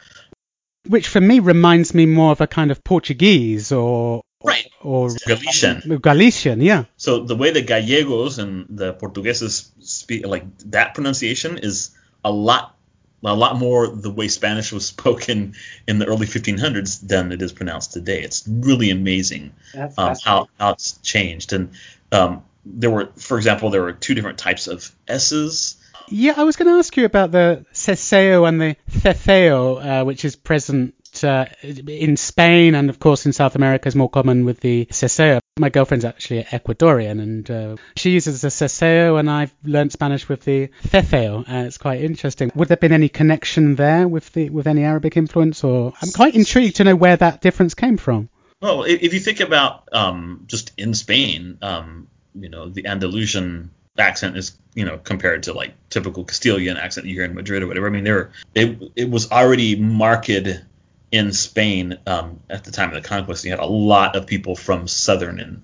[0.88, 4.70] Which for me reminds me more of a kind of Portuguese or Right.
[4.82, 5.98] Or Galician.
[6.00, 6.84] Galician, yeah.
[6.96, 11.90] So the way the Gallegos and the Portugueses speak, like that pronunciation is
[12.24, 12.76] a lot,
[13.24, 15.54] a lot more the way Spanish was spoken
[15.86, 18.22] in the early 1500s than it is pronounced today.
[18.22, 19.52] It's really amazing
[19.96, 21.52] um, how how it's changed.
[21.52, 21.70] And
[22.12, 25.76] um, there were, for example, there were two different types of S's.
[26.10, 30.24] Yeah, I was going to ask you about the seseo and the ceceo, uh, which
[30.24, 30.94] is present
[31.24, 35.40] uh, in Spain and of course in South America is more common with the seseo.
[35.58, 40.42] My girlfriend's actually Ecuadorian and uh, she uses the seseo and I've learned Spanish with
[40.42, 41.40] the ceceo.
[41.40, 42.52] Uh, it's quite interesting.
[42.54, 46.34] Would there been any connection there with the with any Arabic influence or I'm quite
[46.34, 48.28] intrigued to know where that difference came from.
[48.60, 54.36] Well, if you think about um, just in Spain, um, you know, the Andalusian accent
[54.36, 57.86] is you know compared to like typical Castilian accent you hear in Madrid or whatever.
[57.86, 60.28] I mean, there it it was already marked
[61.10, 64.54] in Spain um, at the time of the conquest, you had a lot of people
[64.56, 65.62] from southern and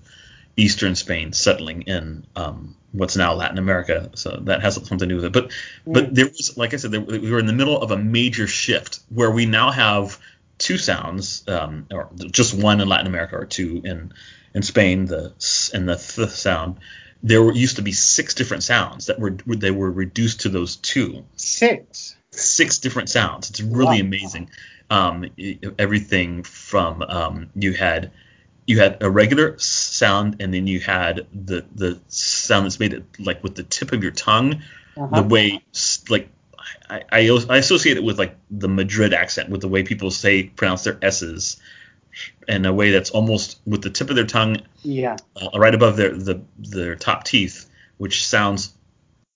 [0.57, 4.09] eastern Spain settling in um, what's now Latin America.
[4.15, 5.33] So that has something to do with it.
[5.33, 5.51] But mm.
[5.85, 8.47] but there was, like I said, there, we were in the middle of a major
[8.47, 10.19] shift where we now have
[10.57, 14.13] two sounds, um, or just one in Latin America or two in
[14.53, 15.33] in Spain, the
[15.73, 16.79] and the th sound.
[17.23, 20.75] There were, used to be six different sounds that were they were reduced to those
[20.75, 21.25] two.
[21.35, 22.15] Six.
[22.31, 23.49] Six different sounds.
[23.49, 24.07] It's really wow.
[24.07, 24.49] amazing
[24.89, 25.25] um,
[25.79, 28.11] everything from um, you had
[28.67, 33.03] you had a regular sound and then you had the the sound that's made it
[33.19, 34.61] like with the tip of your tongue
[34.97, 35.21] uh-huh.
[35.21, 35.63] the way
[36.09, 36.29] like
[36.89, 40.43] I, I, I associate it with like the Madrid accent with the way people say
[40.43, 41.57] pronounce their s's
[42.47, 45.97] in a way that's almost with the tip of their tongue yeah uh, right above
[45.97, 48.73] their the their top teeth which sounds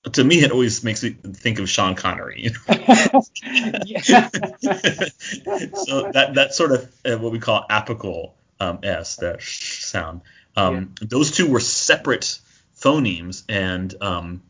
[0.04, 2.44] to me it always makes me think of Sean Connery.
[2.44, 2.58] You know?
[5.76, 10.22] so that that sort of uh, what we call apical um, s, that sh sound.
[10.56, 11.08] Um, yeah.
[11.10, 12.40] Those two were separate
[12.80, 14.42] phonemes, and um,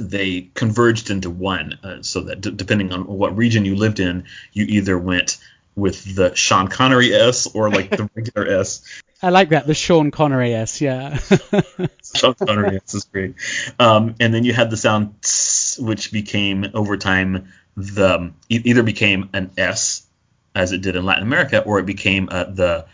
[0.00, 1.78] they converged into one.
[1.82, 5.38] Uh, so that d- depending on what region you lived in, you either went
[5.74, 9.02] with the Sean Connery S or like the regular S.
[9.22, 11.18] I like that, the Sean Connery S, yeah.
[12.14, 13.36] Sean Connery S is great.
[13.78, 19.30] Um, and then you had the sound tss, which became over time the either became
[19.32, 20.06] an S
[20.54, 22.86] as it did in Latin America, or it became uh, the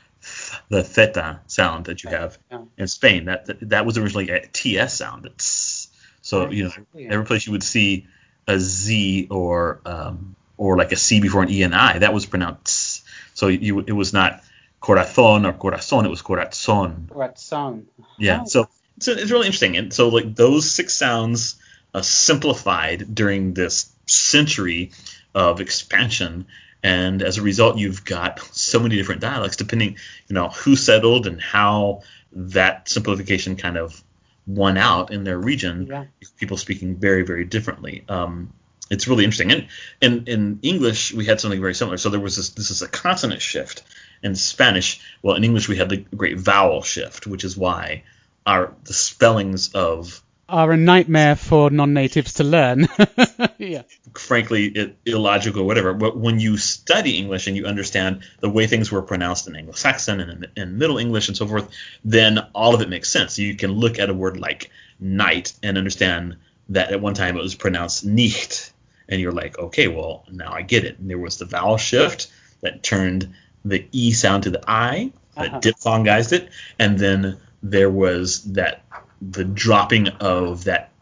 [0.69, 2.63] the theta sound that you have yeah.
[2.77, 3.25] in Spain.
[3.25, 5.27] That, that, that was originally a TS sound.
[5.27, 5.89] It's,
[6.21, 8.07] so you know every place you would see
[8.47, 12.27] a Z or um, or like a C before an E and I, that was
[12.27, 13.05] pronounced.
[13.35, 14.43] So you it was not
[14.81, 17.07] corazón or corazón, it was corazón.
[17.07, 17.85] Corazón.
[18.19, 18.45] Yeah.
[18.45, 18.69] So
[19.01, 19.77] so it's really interesting.
[19.77, 21.57] And so like those six sounds
[21.95, 24.93] uh, simplified during this century
[25.35, 26.47] of expansion
[26.83, 29.97] and as a result you've got so many different dialects depending
[30.29, 32.03] you know who settled and how
[32.33, 34.03] that simplification kind of
[34.47, 36.05] won out in their region yeah.
[36.39, 38.53] people speaking very very differently um,
[38.91, 39.69] it's really interesting and
[40.01, 42.89] in, in english we had something very similar so there was this this is a
[42.89, 43.83] consonant shift
[44.23, 48.03] in spanish well in english we had the great vowel shift which is why
[48.47, 52.89] our the spellings of are a nightmare for non-natives to learn.
[53.59, 53.83] yeah.
[54.15, 55.93] Frankly, it, illogical, whatever.
[55.93, 60.21] But when you study English and you understand the way things were pronounced in Anglo-Saxon
[60.21, 61.69] and in, in Middle English and so forth,
[62.05, 63.39] then all of it makes sense.
[63.39, 66.37] You can look at a word like night and understand
[66.71, 68.73] that at one time it was pronounced nicht,
[69.09, 70.99] and you're like, okay, well now I get it.
[70.99, 72.29] And there was the vowel shift
[72.61, 73.35] that turned
[73.65, 75.61] the e sound to the i, that uh-huh.
[75.61, 78.83] diphthongized it, and then there was that
[79.21, 80.93] the dropping of that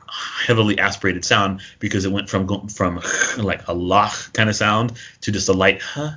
[0.46, 2.96] heavily aspirated sound because it went from from
[3.38, 6.12] like a lach kind of sound to just a light huh,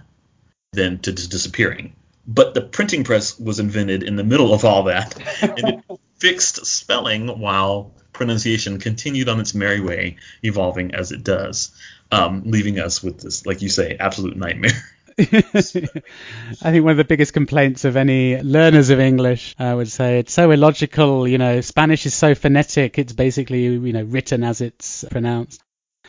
[0.73, 1.95] then to just disappearing.
[2.27, 5.83] But the printing press was invented in the middle of all that, and it
[6.19, 11.71] fixed spelling while pronunciation continued on its merry way, evolving as it does,
[12.11, 14.71] um, leaving us with this, like you say, absolute nightmare.
[15.19, 20.19] I think one of the biggest complaints of any learners of English, I would say,
[20.19, 21.27] it's so illogical.
[21.27, 25.61] You know, Spanish is so phonetic; it's basically you know written as it's pronounced.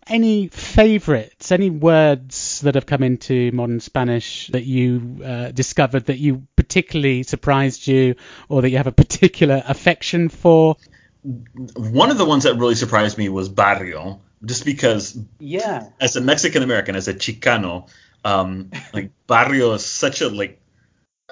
[0.06, 1.50] Any favorites?
[1.50, 7.24] Any words that have come into modern Spanish that you uh, discovered that you particularly
[7.24, 8.14] surprised you,
[8.48, 10.76] or that you have a particular affection for?
[11.22, 15.18] One of the ones that really surprised me was barrio, just because.
[15.38, 15.88] Yeah.
[16.00, 17.88] As a Mexican American, as a Chicano,
[18.24, 20.60] um, like barrio is such a like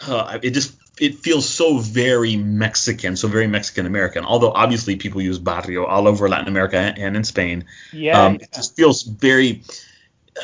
[0.07, 4.24] uh, it just it feels so very Mexican, so very Mexican American.
[4.24, 7.64] Although obviously people use barrio all over Latin America and in Spain.
[7.93, 8.43] Yeah, um, yeah.
[8.43, 9.62] It just feels very.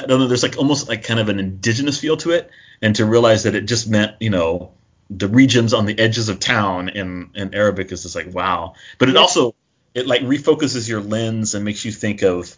[0.01, 0.27] I don't know.
[0.27, 2.51] There's like almost like kind of an indigenous feel to it,
[2.83, 4.73] and to realize that it just meant you know
[5.11, 8.75] the regions on the edges of town in in Arabic is just like wow.
[8.99, 9.55] But it also
[9.95, 12.57] it like refocuses your lens and makes you think of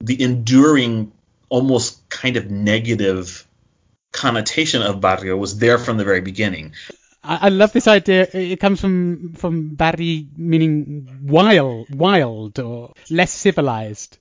[0.00, 1.12] the enduring
[1.48, 3.46] almost kind of negative
[4.12, 6.74] connotation of barrio was there from the very beginning.
[7.22, 8.28] I, I love this idea.
[8.32, 14.18] It comes from from barri meaning wild, wild or less civilized.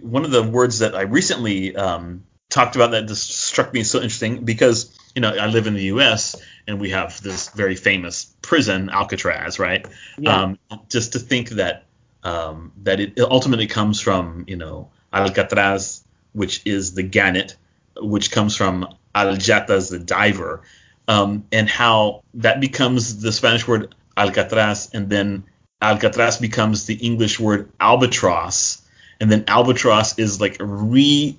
[0.00, 3.98] One of the words that I recently um, talked about that just struck me so
[3.98, 6.36] interesting because you know I live in the U.S.
[6.66, 9.86] and we have this very famous prison Alcatraz, right?
[10.18, 10.42] Yeah.
[10.42, 11.84] Um, just to think that
[12.22, 16.02] um, that it ultimately comes from you know Alcatraz
[16.36, 17.56] which is the gannet,
[17.96, 20.60] which comes from aljatas, the diver,
[21.08, 25.44] um, and how that becomes the Spanish word alcatraz, and then
[25.80, 28.82] alcatraz becomes the English word albatross,
[29.18, 31.38] and then albatross is like re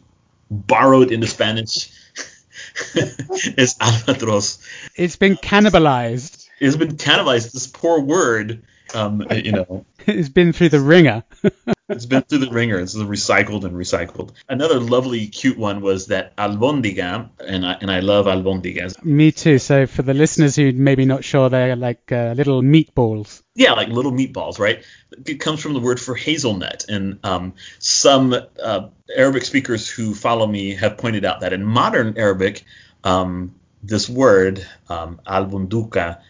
[0.50, 1.92] borrowed in the Spanish
[2.96, 4.60] is albatros.
[4.96, 6.48] It's been cannibalized.
[6.60, 7.52] It's been cannibalized.
[7.52, 9.86] This poor word, um, you know.
[10.06, 11.24] it's been through the ringer.
[11.90, 12.80] it's been through the ringer.
[12.80, 14.32] It's recycled and recycled.
[14.50, 19.04] Another lovely, cute one was that albondiga, and I and I love albondigas.
[19.04, 19.58] Me too.
[19.58, 23.42] So for the listeners who maybe not sure, they're like uh, little meatballs.
[23.56, 24.84] Yeah, like little meatballs, right?
[25.26, 30.46] It comes from the word for hazelnut, and um, some uh, Arabic speakers who follow
[30.46, 32.64] me have pointed out that in modern Arabic,
[33.04, 36.22] um, this word um, albunduka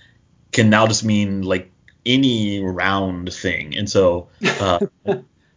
[0.51, 1.71] can now just mean like
[2.05, 4.29] any round thing, and so.
[4.59, 4.79] Uh,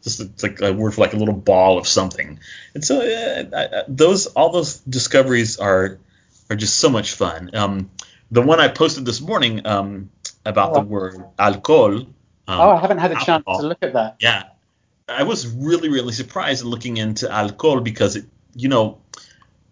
[0.02, 2.38] just it's like a word for like a little ball of something.
[2.74, 5.98] And so uh, those all those discoveries are
[6.48, 7.50] are just so much fun.
[7.54, 7.90] Um,
[8.30, 10.10] the one I posted this morning um,
[10.44, 10.74] about oh.
[10.74, 11.94] the word alcohol.
[12.48, 14.16] Um, oh, I haven't had a alcohol, chance to look at that.
[14.20, 14.44] Yeah,
[15.08, 19.00] I was really, really surprised looking into alcohol because, it, you know,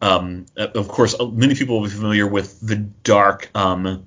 [0.01, 4.07] um, of course, many people will be familiar with the dark um,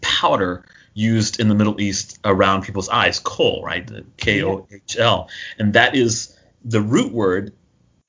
[0.00, 0.64] powder
[0.94, 3.90] used in the Middle East around people's eyes, kohl, right?
[4.16, 5.28] K O H L.
[5.58, 7.52] And that is the root word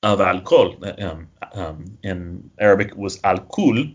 [0.02, 0.76] of alcohol.
[0.98, 3.94] Um, um, in Arabic was alkul,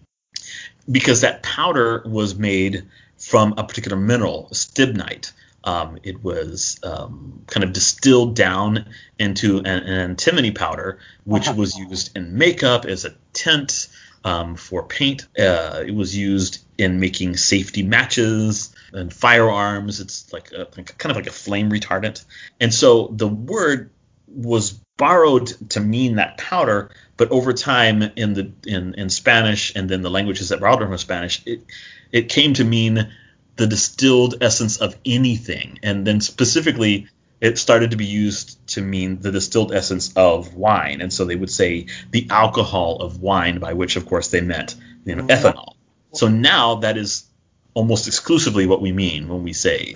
[0.90, 2.86] because that powder was made
[3.18, 5.32] from a particular mineral, stibnite.
[5.64, 8.86] Um, it was um, kind of distilled down
[9.20, 11.58] into an, an antimony powder, which uh-huh.
[11.58, 13.90] was used in makeup as a tint
[14.24, 15.28] um, for paint.
[15.38, 20.00] Uh, it was used in making safety matches and firearms.
[20.00, 22.24] It's like, a, like kind of like a flame retardant.
[22.60, 23.92] And so the word
[24.28, 29.90] was borrowed to mean that powder, but over time in the in, in Spanish and
[29.90, 31.64] then the languages that borrowed from Spanish, it
[32.12, 33.12] it came to mean
[33.56, 37.08] the distilled essence of anything, and then specifically
[37.42, 41.36] it started to be used to mean the distilled essence of wine, and so they
[41.36, 44.76] would say the alcohol of wine, by which of course they meant
[45.06, 45.46] you know mm-hmm.
[45.48, 45.74] ethanol.
[46.14, 47.29] So now that is
[47.74, 49.96] almost exclusively what we mean when we say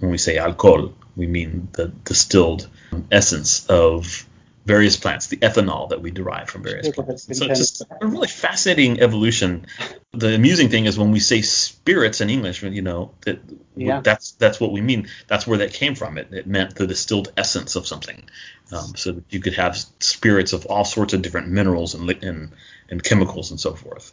[0.00, 0.92] when we say alcohol.
[1.14, 2.68] We mean the distilled
[3.10, 4.26] essence of
[4.64, 7.24] various plants, the ethanol that we derive from various plants.
[7.36, 9.66] So it's just a really fascinating evolution.
[10.12, 13.40] The amusing thing is when we say spirits in English, you know, that
[13.76, 14.00] yeah.
[14.00, 15.08] that's that's what we mean.
[15.26, 16.16] That's where that came from.
[16.16, 18.24] It, it meant the distilled essence of something.
[18.70, 22.52] Um, so that you could have spirits of all sorts of different minerals and, and
[22.88, 24.12] and chemicals and so forth.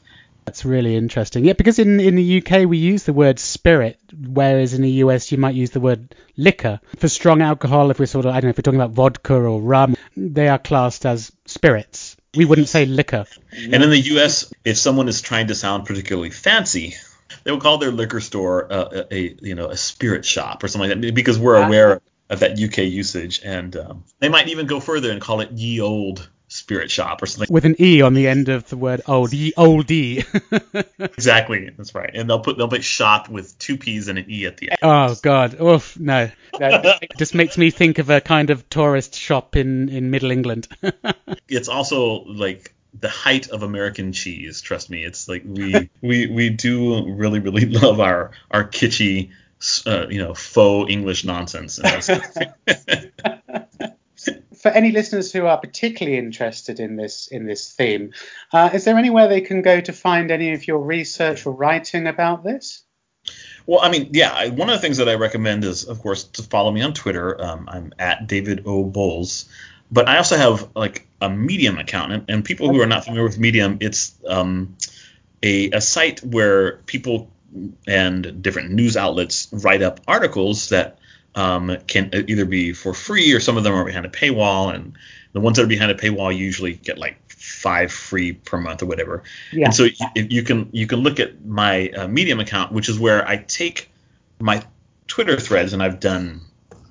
[0.50, 1.46] That's really interesting.
[1.46, 5.32] Yeah, because in, in the UK we use the word spirit, whereas in the US
[5.32, 6.80] you might use the word liquor.
[6.98, 9.36] For strong alcohol, if we're sort of, I don't know, if we're talking about vodka
[9.36, 12.18] or rum, they are classed as spirits.
[12.36, 13.28] We wouldn't say liquor.
[13.52, 16.96] And in the US, if someone is trying to sound particularly fancy,
[17.44, 20.68] they will call their liquor store uh, a, a, you know a spirit shop or
[20.68, 24.66] something like that because we're aware of that UK usage, and um, they might even
[24.66, 26.28] go further and call it ye old
[26.70, 27.52] spirit shop or something.
[27.52, 30.24] With an E on the end of the word old, ye oldie.
[31.00, 32.12] exactly, that's right.
[32.14, 34.80] And they'll put they'll put shop with two P's and an E at the end.
[34.84, 36.30] Oh God, oof, no.
[36.60, 40.68] That just makes me think of a kind of tourist shop in in Middle England.
[41.48, 44.62] it's also like the height of American cheese.
[44.62, 49.32] Trust me, it's like we we we do really really love our our kitschy,
[49.88, 51.80] uh, you know, faux English nonsense
[54.60, 58.14] for any listeners who are particularly interested in this in this theme,
[58.54, 62.08] uh, is there anywhere they can go to find any of your research or writing
[62.08, 62.84] about this?
[63.66, 66.44] Well, I mean, yeah, one of the things that I recommend is, of course, to
[66.44, 67.42] follow me on Twitter.
[67.42, 69.48] Um, I'm at David O Bowles,
[69.92, 73.24] but I also have like a Medium account, and, and people who are not familiar
[73.24, 74.78] with Medium, it's um,
[75.44, 77.32] a, a site where people
[77.88, 80.99] and different news outlets write up articles that
[81.36, 84.74] um, can either be for free or some of them are behind a paywall.
[84.74, 84.94] And
[85.34, 88.86] the ones that are behind a paywall usually get like five free per month or
[88.86, 89.24] whatever.
[89.52, 89.66] Yeah.
[89.66, 93.00] And so you, you can you can look at my uh, Medium account, which is
[93.00, 93.90] where I take
[94.40, 94.64] my
[95.08, 96.42] Twitter threads, and I've done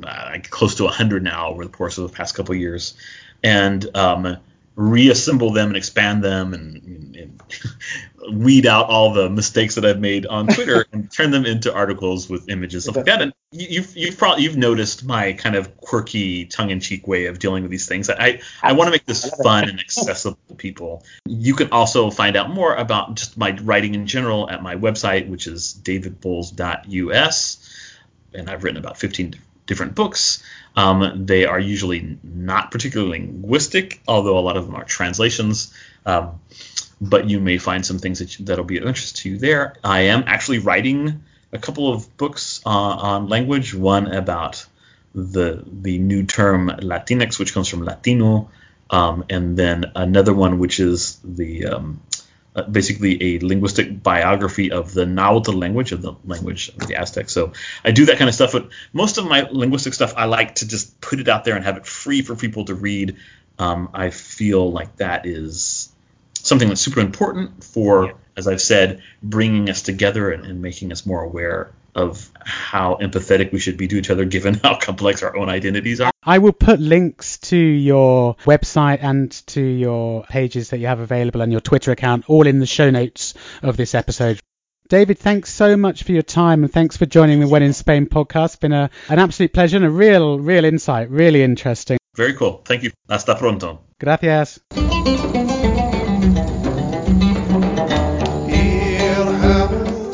[0.02, 2.94] uh, close to 100 now over the course of the past couple years,
[3.42, 4.36] and um,
[4.78, 7.42] reassemble them and expand them and, and, and,
[8.44, 12.28] weed out all the mistakes that I've made on Twitter and turn them into articles
[12.28, 13.22] with images stuff like that.
[13.22, 17.72] And you've you've probably you've noticed my kind of quirky tongue-in-cheek way of dealing with
[17.72, 18.08] these things.
[18.08, 21.04] I I want to make this fun and accessible to people.
[21.26, 25.28] You can also find out more about just my writing in general at my website,
[25.28, 27.70] which is davidbowles.us,
[28.34, 29.34] and I've written about 15
[29.68, 30.42] different books.
[30.74, 35.72] Um, they are usually not particularly linguistic, although a lot of them are translations.
[36.04, 36.40] Um,
[37.00, 39.76] but you may find some things that you, that'll be of interest to you there.
[39.84, 43.74] I am actually writing a couple of books uh, on language.
[43.74, 44.66] One about
[45.14, 48.50] the the new term Latinx, which comes from Latino,
[48.90, 52.00] um, and then another one which is the um,
[52.58, 57.32] uh, basically a linguistic biography of the Nahuatl language, of the language of the Aztecs.
[57.32, 57.52] So
[57.84, 60.66] I do that kind of stuff, but most of my linguistic stuff, I like to
[60.66, 63.16] just put it out there and have it free for people to read.
[63.58, 65.92] Um, I feel like that is
[66.34, 68.12] something that's super important for, yeah.
[68.36, 73.52] as I've said, bringing us together and, and making us more aware of how empathetic
[73.52, 76.10] we should be to each other given how complex our own identities are.
[76.22, 81.40] I will put links to your website and to your pages that you have available
[81.40, 84.40] and your Twitter account all in the show notes of this episode.
[84.88, 88.06] David, thanks so much for your time and thanks for joining the When in Spain
[88.06, 88.44] podcast.
[88.46, 91.10] It's been a, an absolute pleasure and a real, real insight.
[91.10, 91.98] Really interesting.
[92.16, 92.62] Very cool.
[92.64, 92.90] Thank you.
[93.08, 93.80] Hasta pronto.
[94.00, 94.60] Gracias.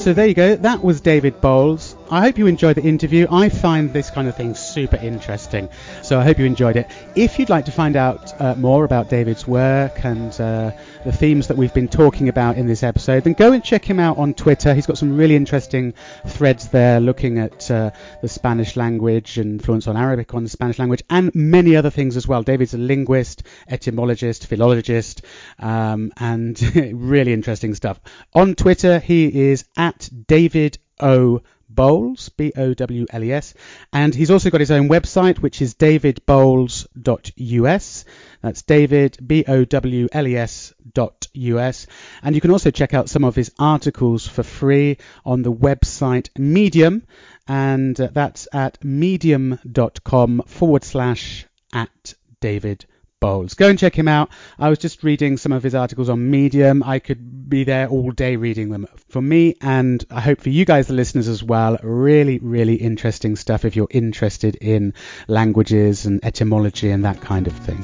[0.05, 0.55] So there you go.
[0.57, 1.97] That was David Bowles.
[2.15, 3.27] I hope you enjoyed the interview.
[3.29, 5.69] I find this kind of thing super interesting,
[6.03, 6.89] so I hope you enjoyed it.
[7.17, 10.71] If you'd like to find out uh, more about David's work and uh,
[11.05, 13.99] the themes that we've been talking about in this episode, then go and check him
[13.99, 14.75] out on Twitter.
[14.75, 15.93] He's got some really interesting
[16.25, 17.91] threads there looking at uh,
[18.23, 22.29] the Spanish language influence on Arabic on the Spanish language and many other things as
[22.29, 22.45] well.
[22.45, 25.23] David's a linguist, etymologist, philologist,
[25.59, 26.63] um, and
[26.95, 28.01] really interesting stuff.
[28.35, 31.43] On Twitter, he is at David O.
[31.75, 33.55] Bowles, B O W L E S,
[33.93, 38.05] and he's also got his own website, which is davidbowles.us.
[38.43, 41.87] That's David B O W L E S dot US,
[42.23, 46.29] and you can also check out some of his articles for free on the website
[46.39, 47.03] Medium,
[47.49, 52.87] and that's at medium.com forward slash at David
[53.25, 53.55] Bowles.
[53.55, 54.29] Go and check him out.
[54.59, 56.83] I was just reading some of his articles on Medium.
[56.83, 58.87] I could be there all day reading them.
[59.09, 63.37] For me, and I hope for you guys, the listeners as well, really, really interesting
[63.37, 64.93] stuff if you're interested in
[65.27, 67.83] languages and etymology and that kind of thing.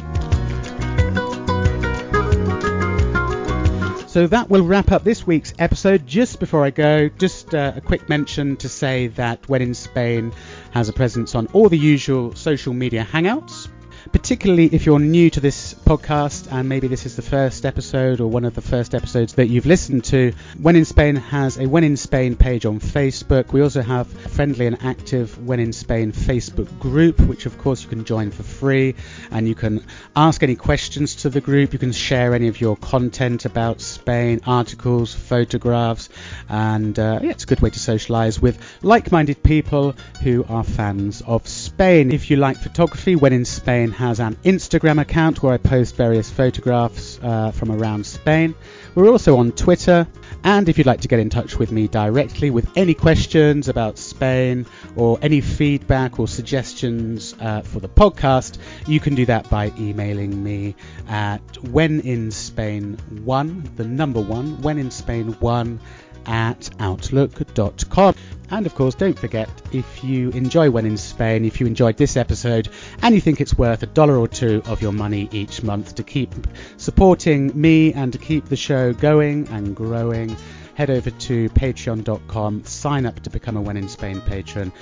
[4.09, 6.07] So that will wrap up this week's episode.
[6.07, 10.35] Just before I go, just uh, a quick mention to say that When in Spain
[10.73, 13.71] has a presence on all the usual social media hangouts
[14.13, 18.29] particularly if you're new to this podcast and maybe this is the first episode or
[18.29, 20.33] one of the first episodes that you've listened to.
[20.61, 23.53] When in Spain has a When in Spain page on Facebook.
[23.53, 27.83] We also have a friendly and active When in Spain Facebook group, which of course
[27.83, 28.95] you can join for free
[29.31, 29.85] and you can
[30.17, 31.73] ask any questions to the group.
[31.73, 36.09] You can share any of your content about Spain, articles, photographs,
[36.49, 39.93] and uh, yeah, it's a good way to socialize with like minded people
[40.23, 42.13] who are fans of Spain.
[42.13, 43.45] If you like photography, When in
[43.91, 48.55] Spain has an Instagram account where I post various photographs uh, from around Spain.
[48.95, 50.07] We're also on Twitter,
[50.45, 53.99] and if you'd like to get in touch with me directly with any questions about
[53.99, 54.67] Spain
[54.97, 60.41] or any feedback or suggestions uh, for the podcast, you can do that by emailing
[60.43, 60.75] me
[61.09, 65.81] at wheninspain1, the number one, wheninspain1
[66.27, 68.15] at outlook.com.
[68.51, 72.17] And of course, don't forget if you enjoy When in Spain, if you enjoyed this
[72.17, 72.69] episode,
[73.03, 76.03] and you think it's worth a dollar or two of your money each month to
[76.03, 76.35] keep
[76.77, 80.37] supporting me and to keep the show going and growing,
[80.75, 84.73] head over to patreon.com, sign up to become a When in Spain patron.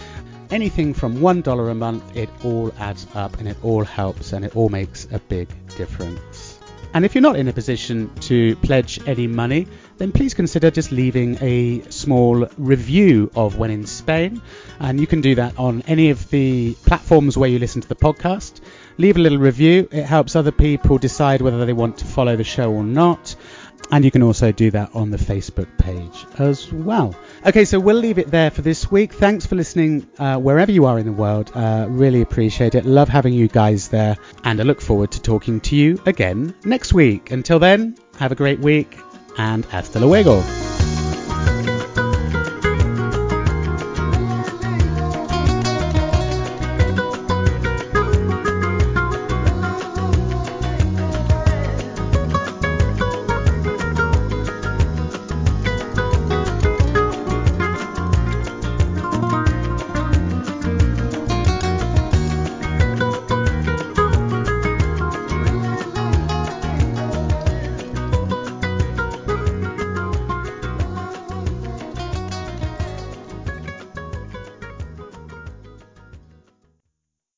[0.51, 4.57] Anything from $1 a month, it all adds up and it all helps and it
[4.57, 6.59] all makes a big difference.
[6.95, 9.67] And if you're not in a position to pledge any money,
[9.99, 14.41] then please consider just leaving a small review of When in Spain.
[14.79, 17.97] And you can do that on any of the platforms where you listen to the
[17.97, 18.61] podcast.
[18.97, 22.45] Leave a little review, it helps other people decide whether they want to follow the
[22.45, 23.37] show or not.
[23.91, 27.15] And you can also do that on the Facebook page as well.
[27.47, 29.15] Okay, so we'll leave it there for this week.
[29.15, 31.51] Thanks for listening uh, wherever you are in the world.
[31.55, 32.85] Uh, really appreciate it.
[32.85, 34.17] Love having you guys there.
[34.45, 37.31] And I look forward to talking to you again next week.
[37.31, 38.99] Until then, have a great week
[39.39, 40.43] and hasta luego.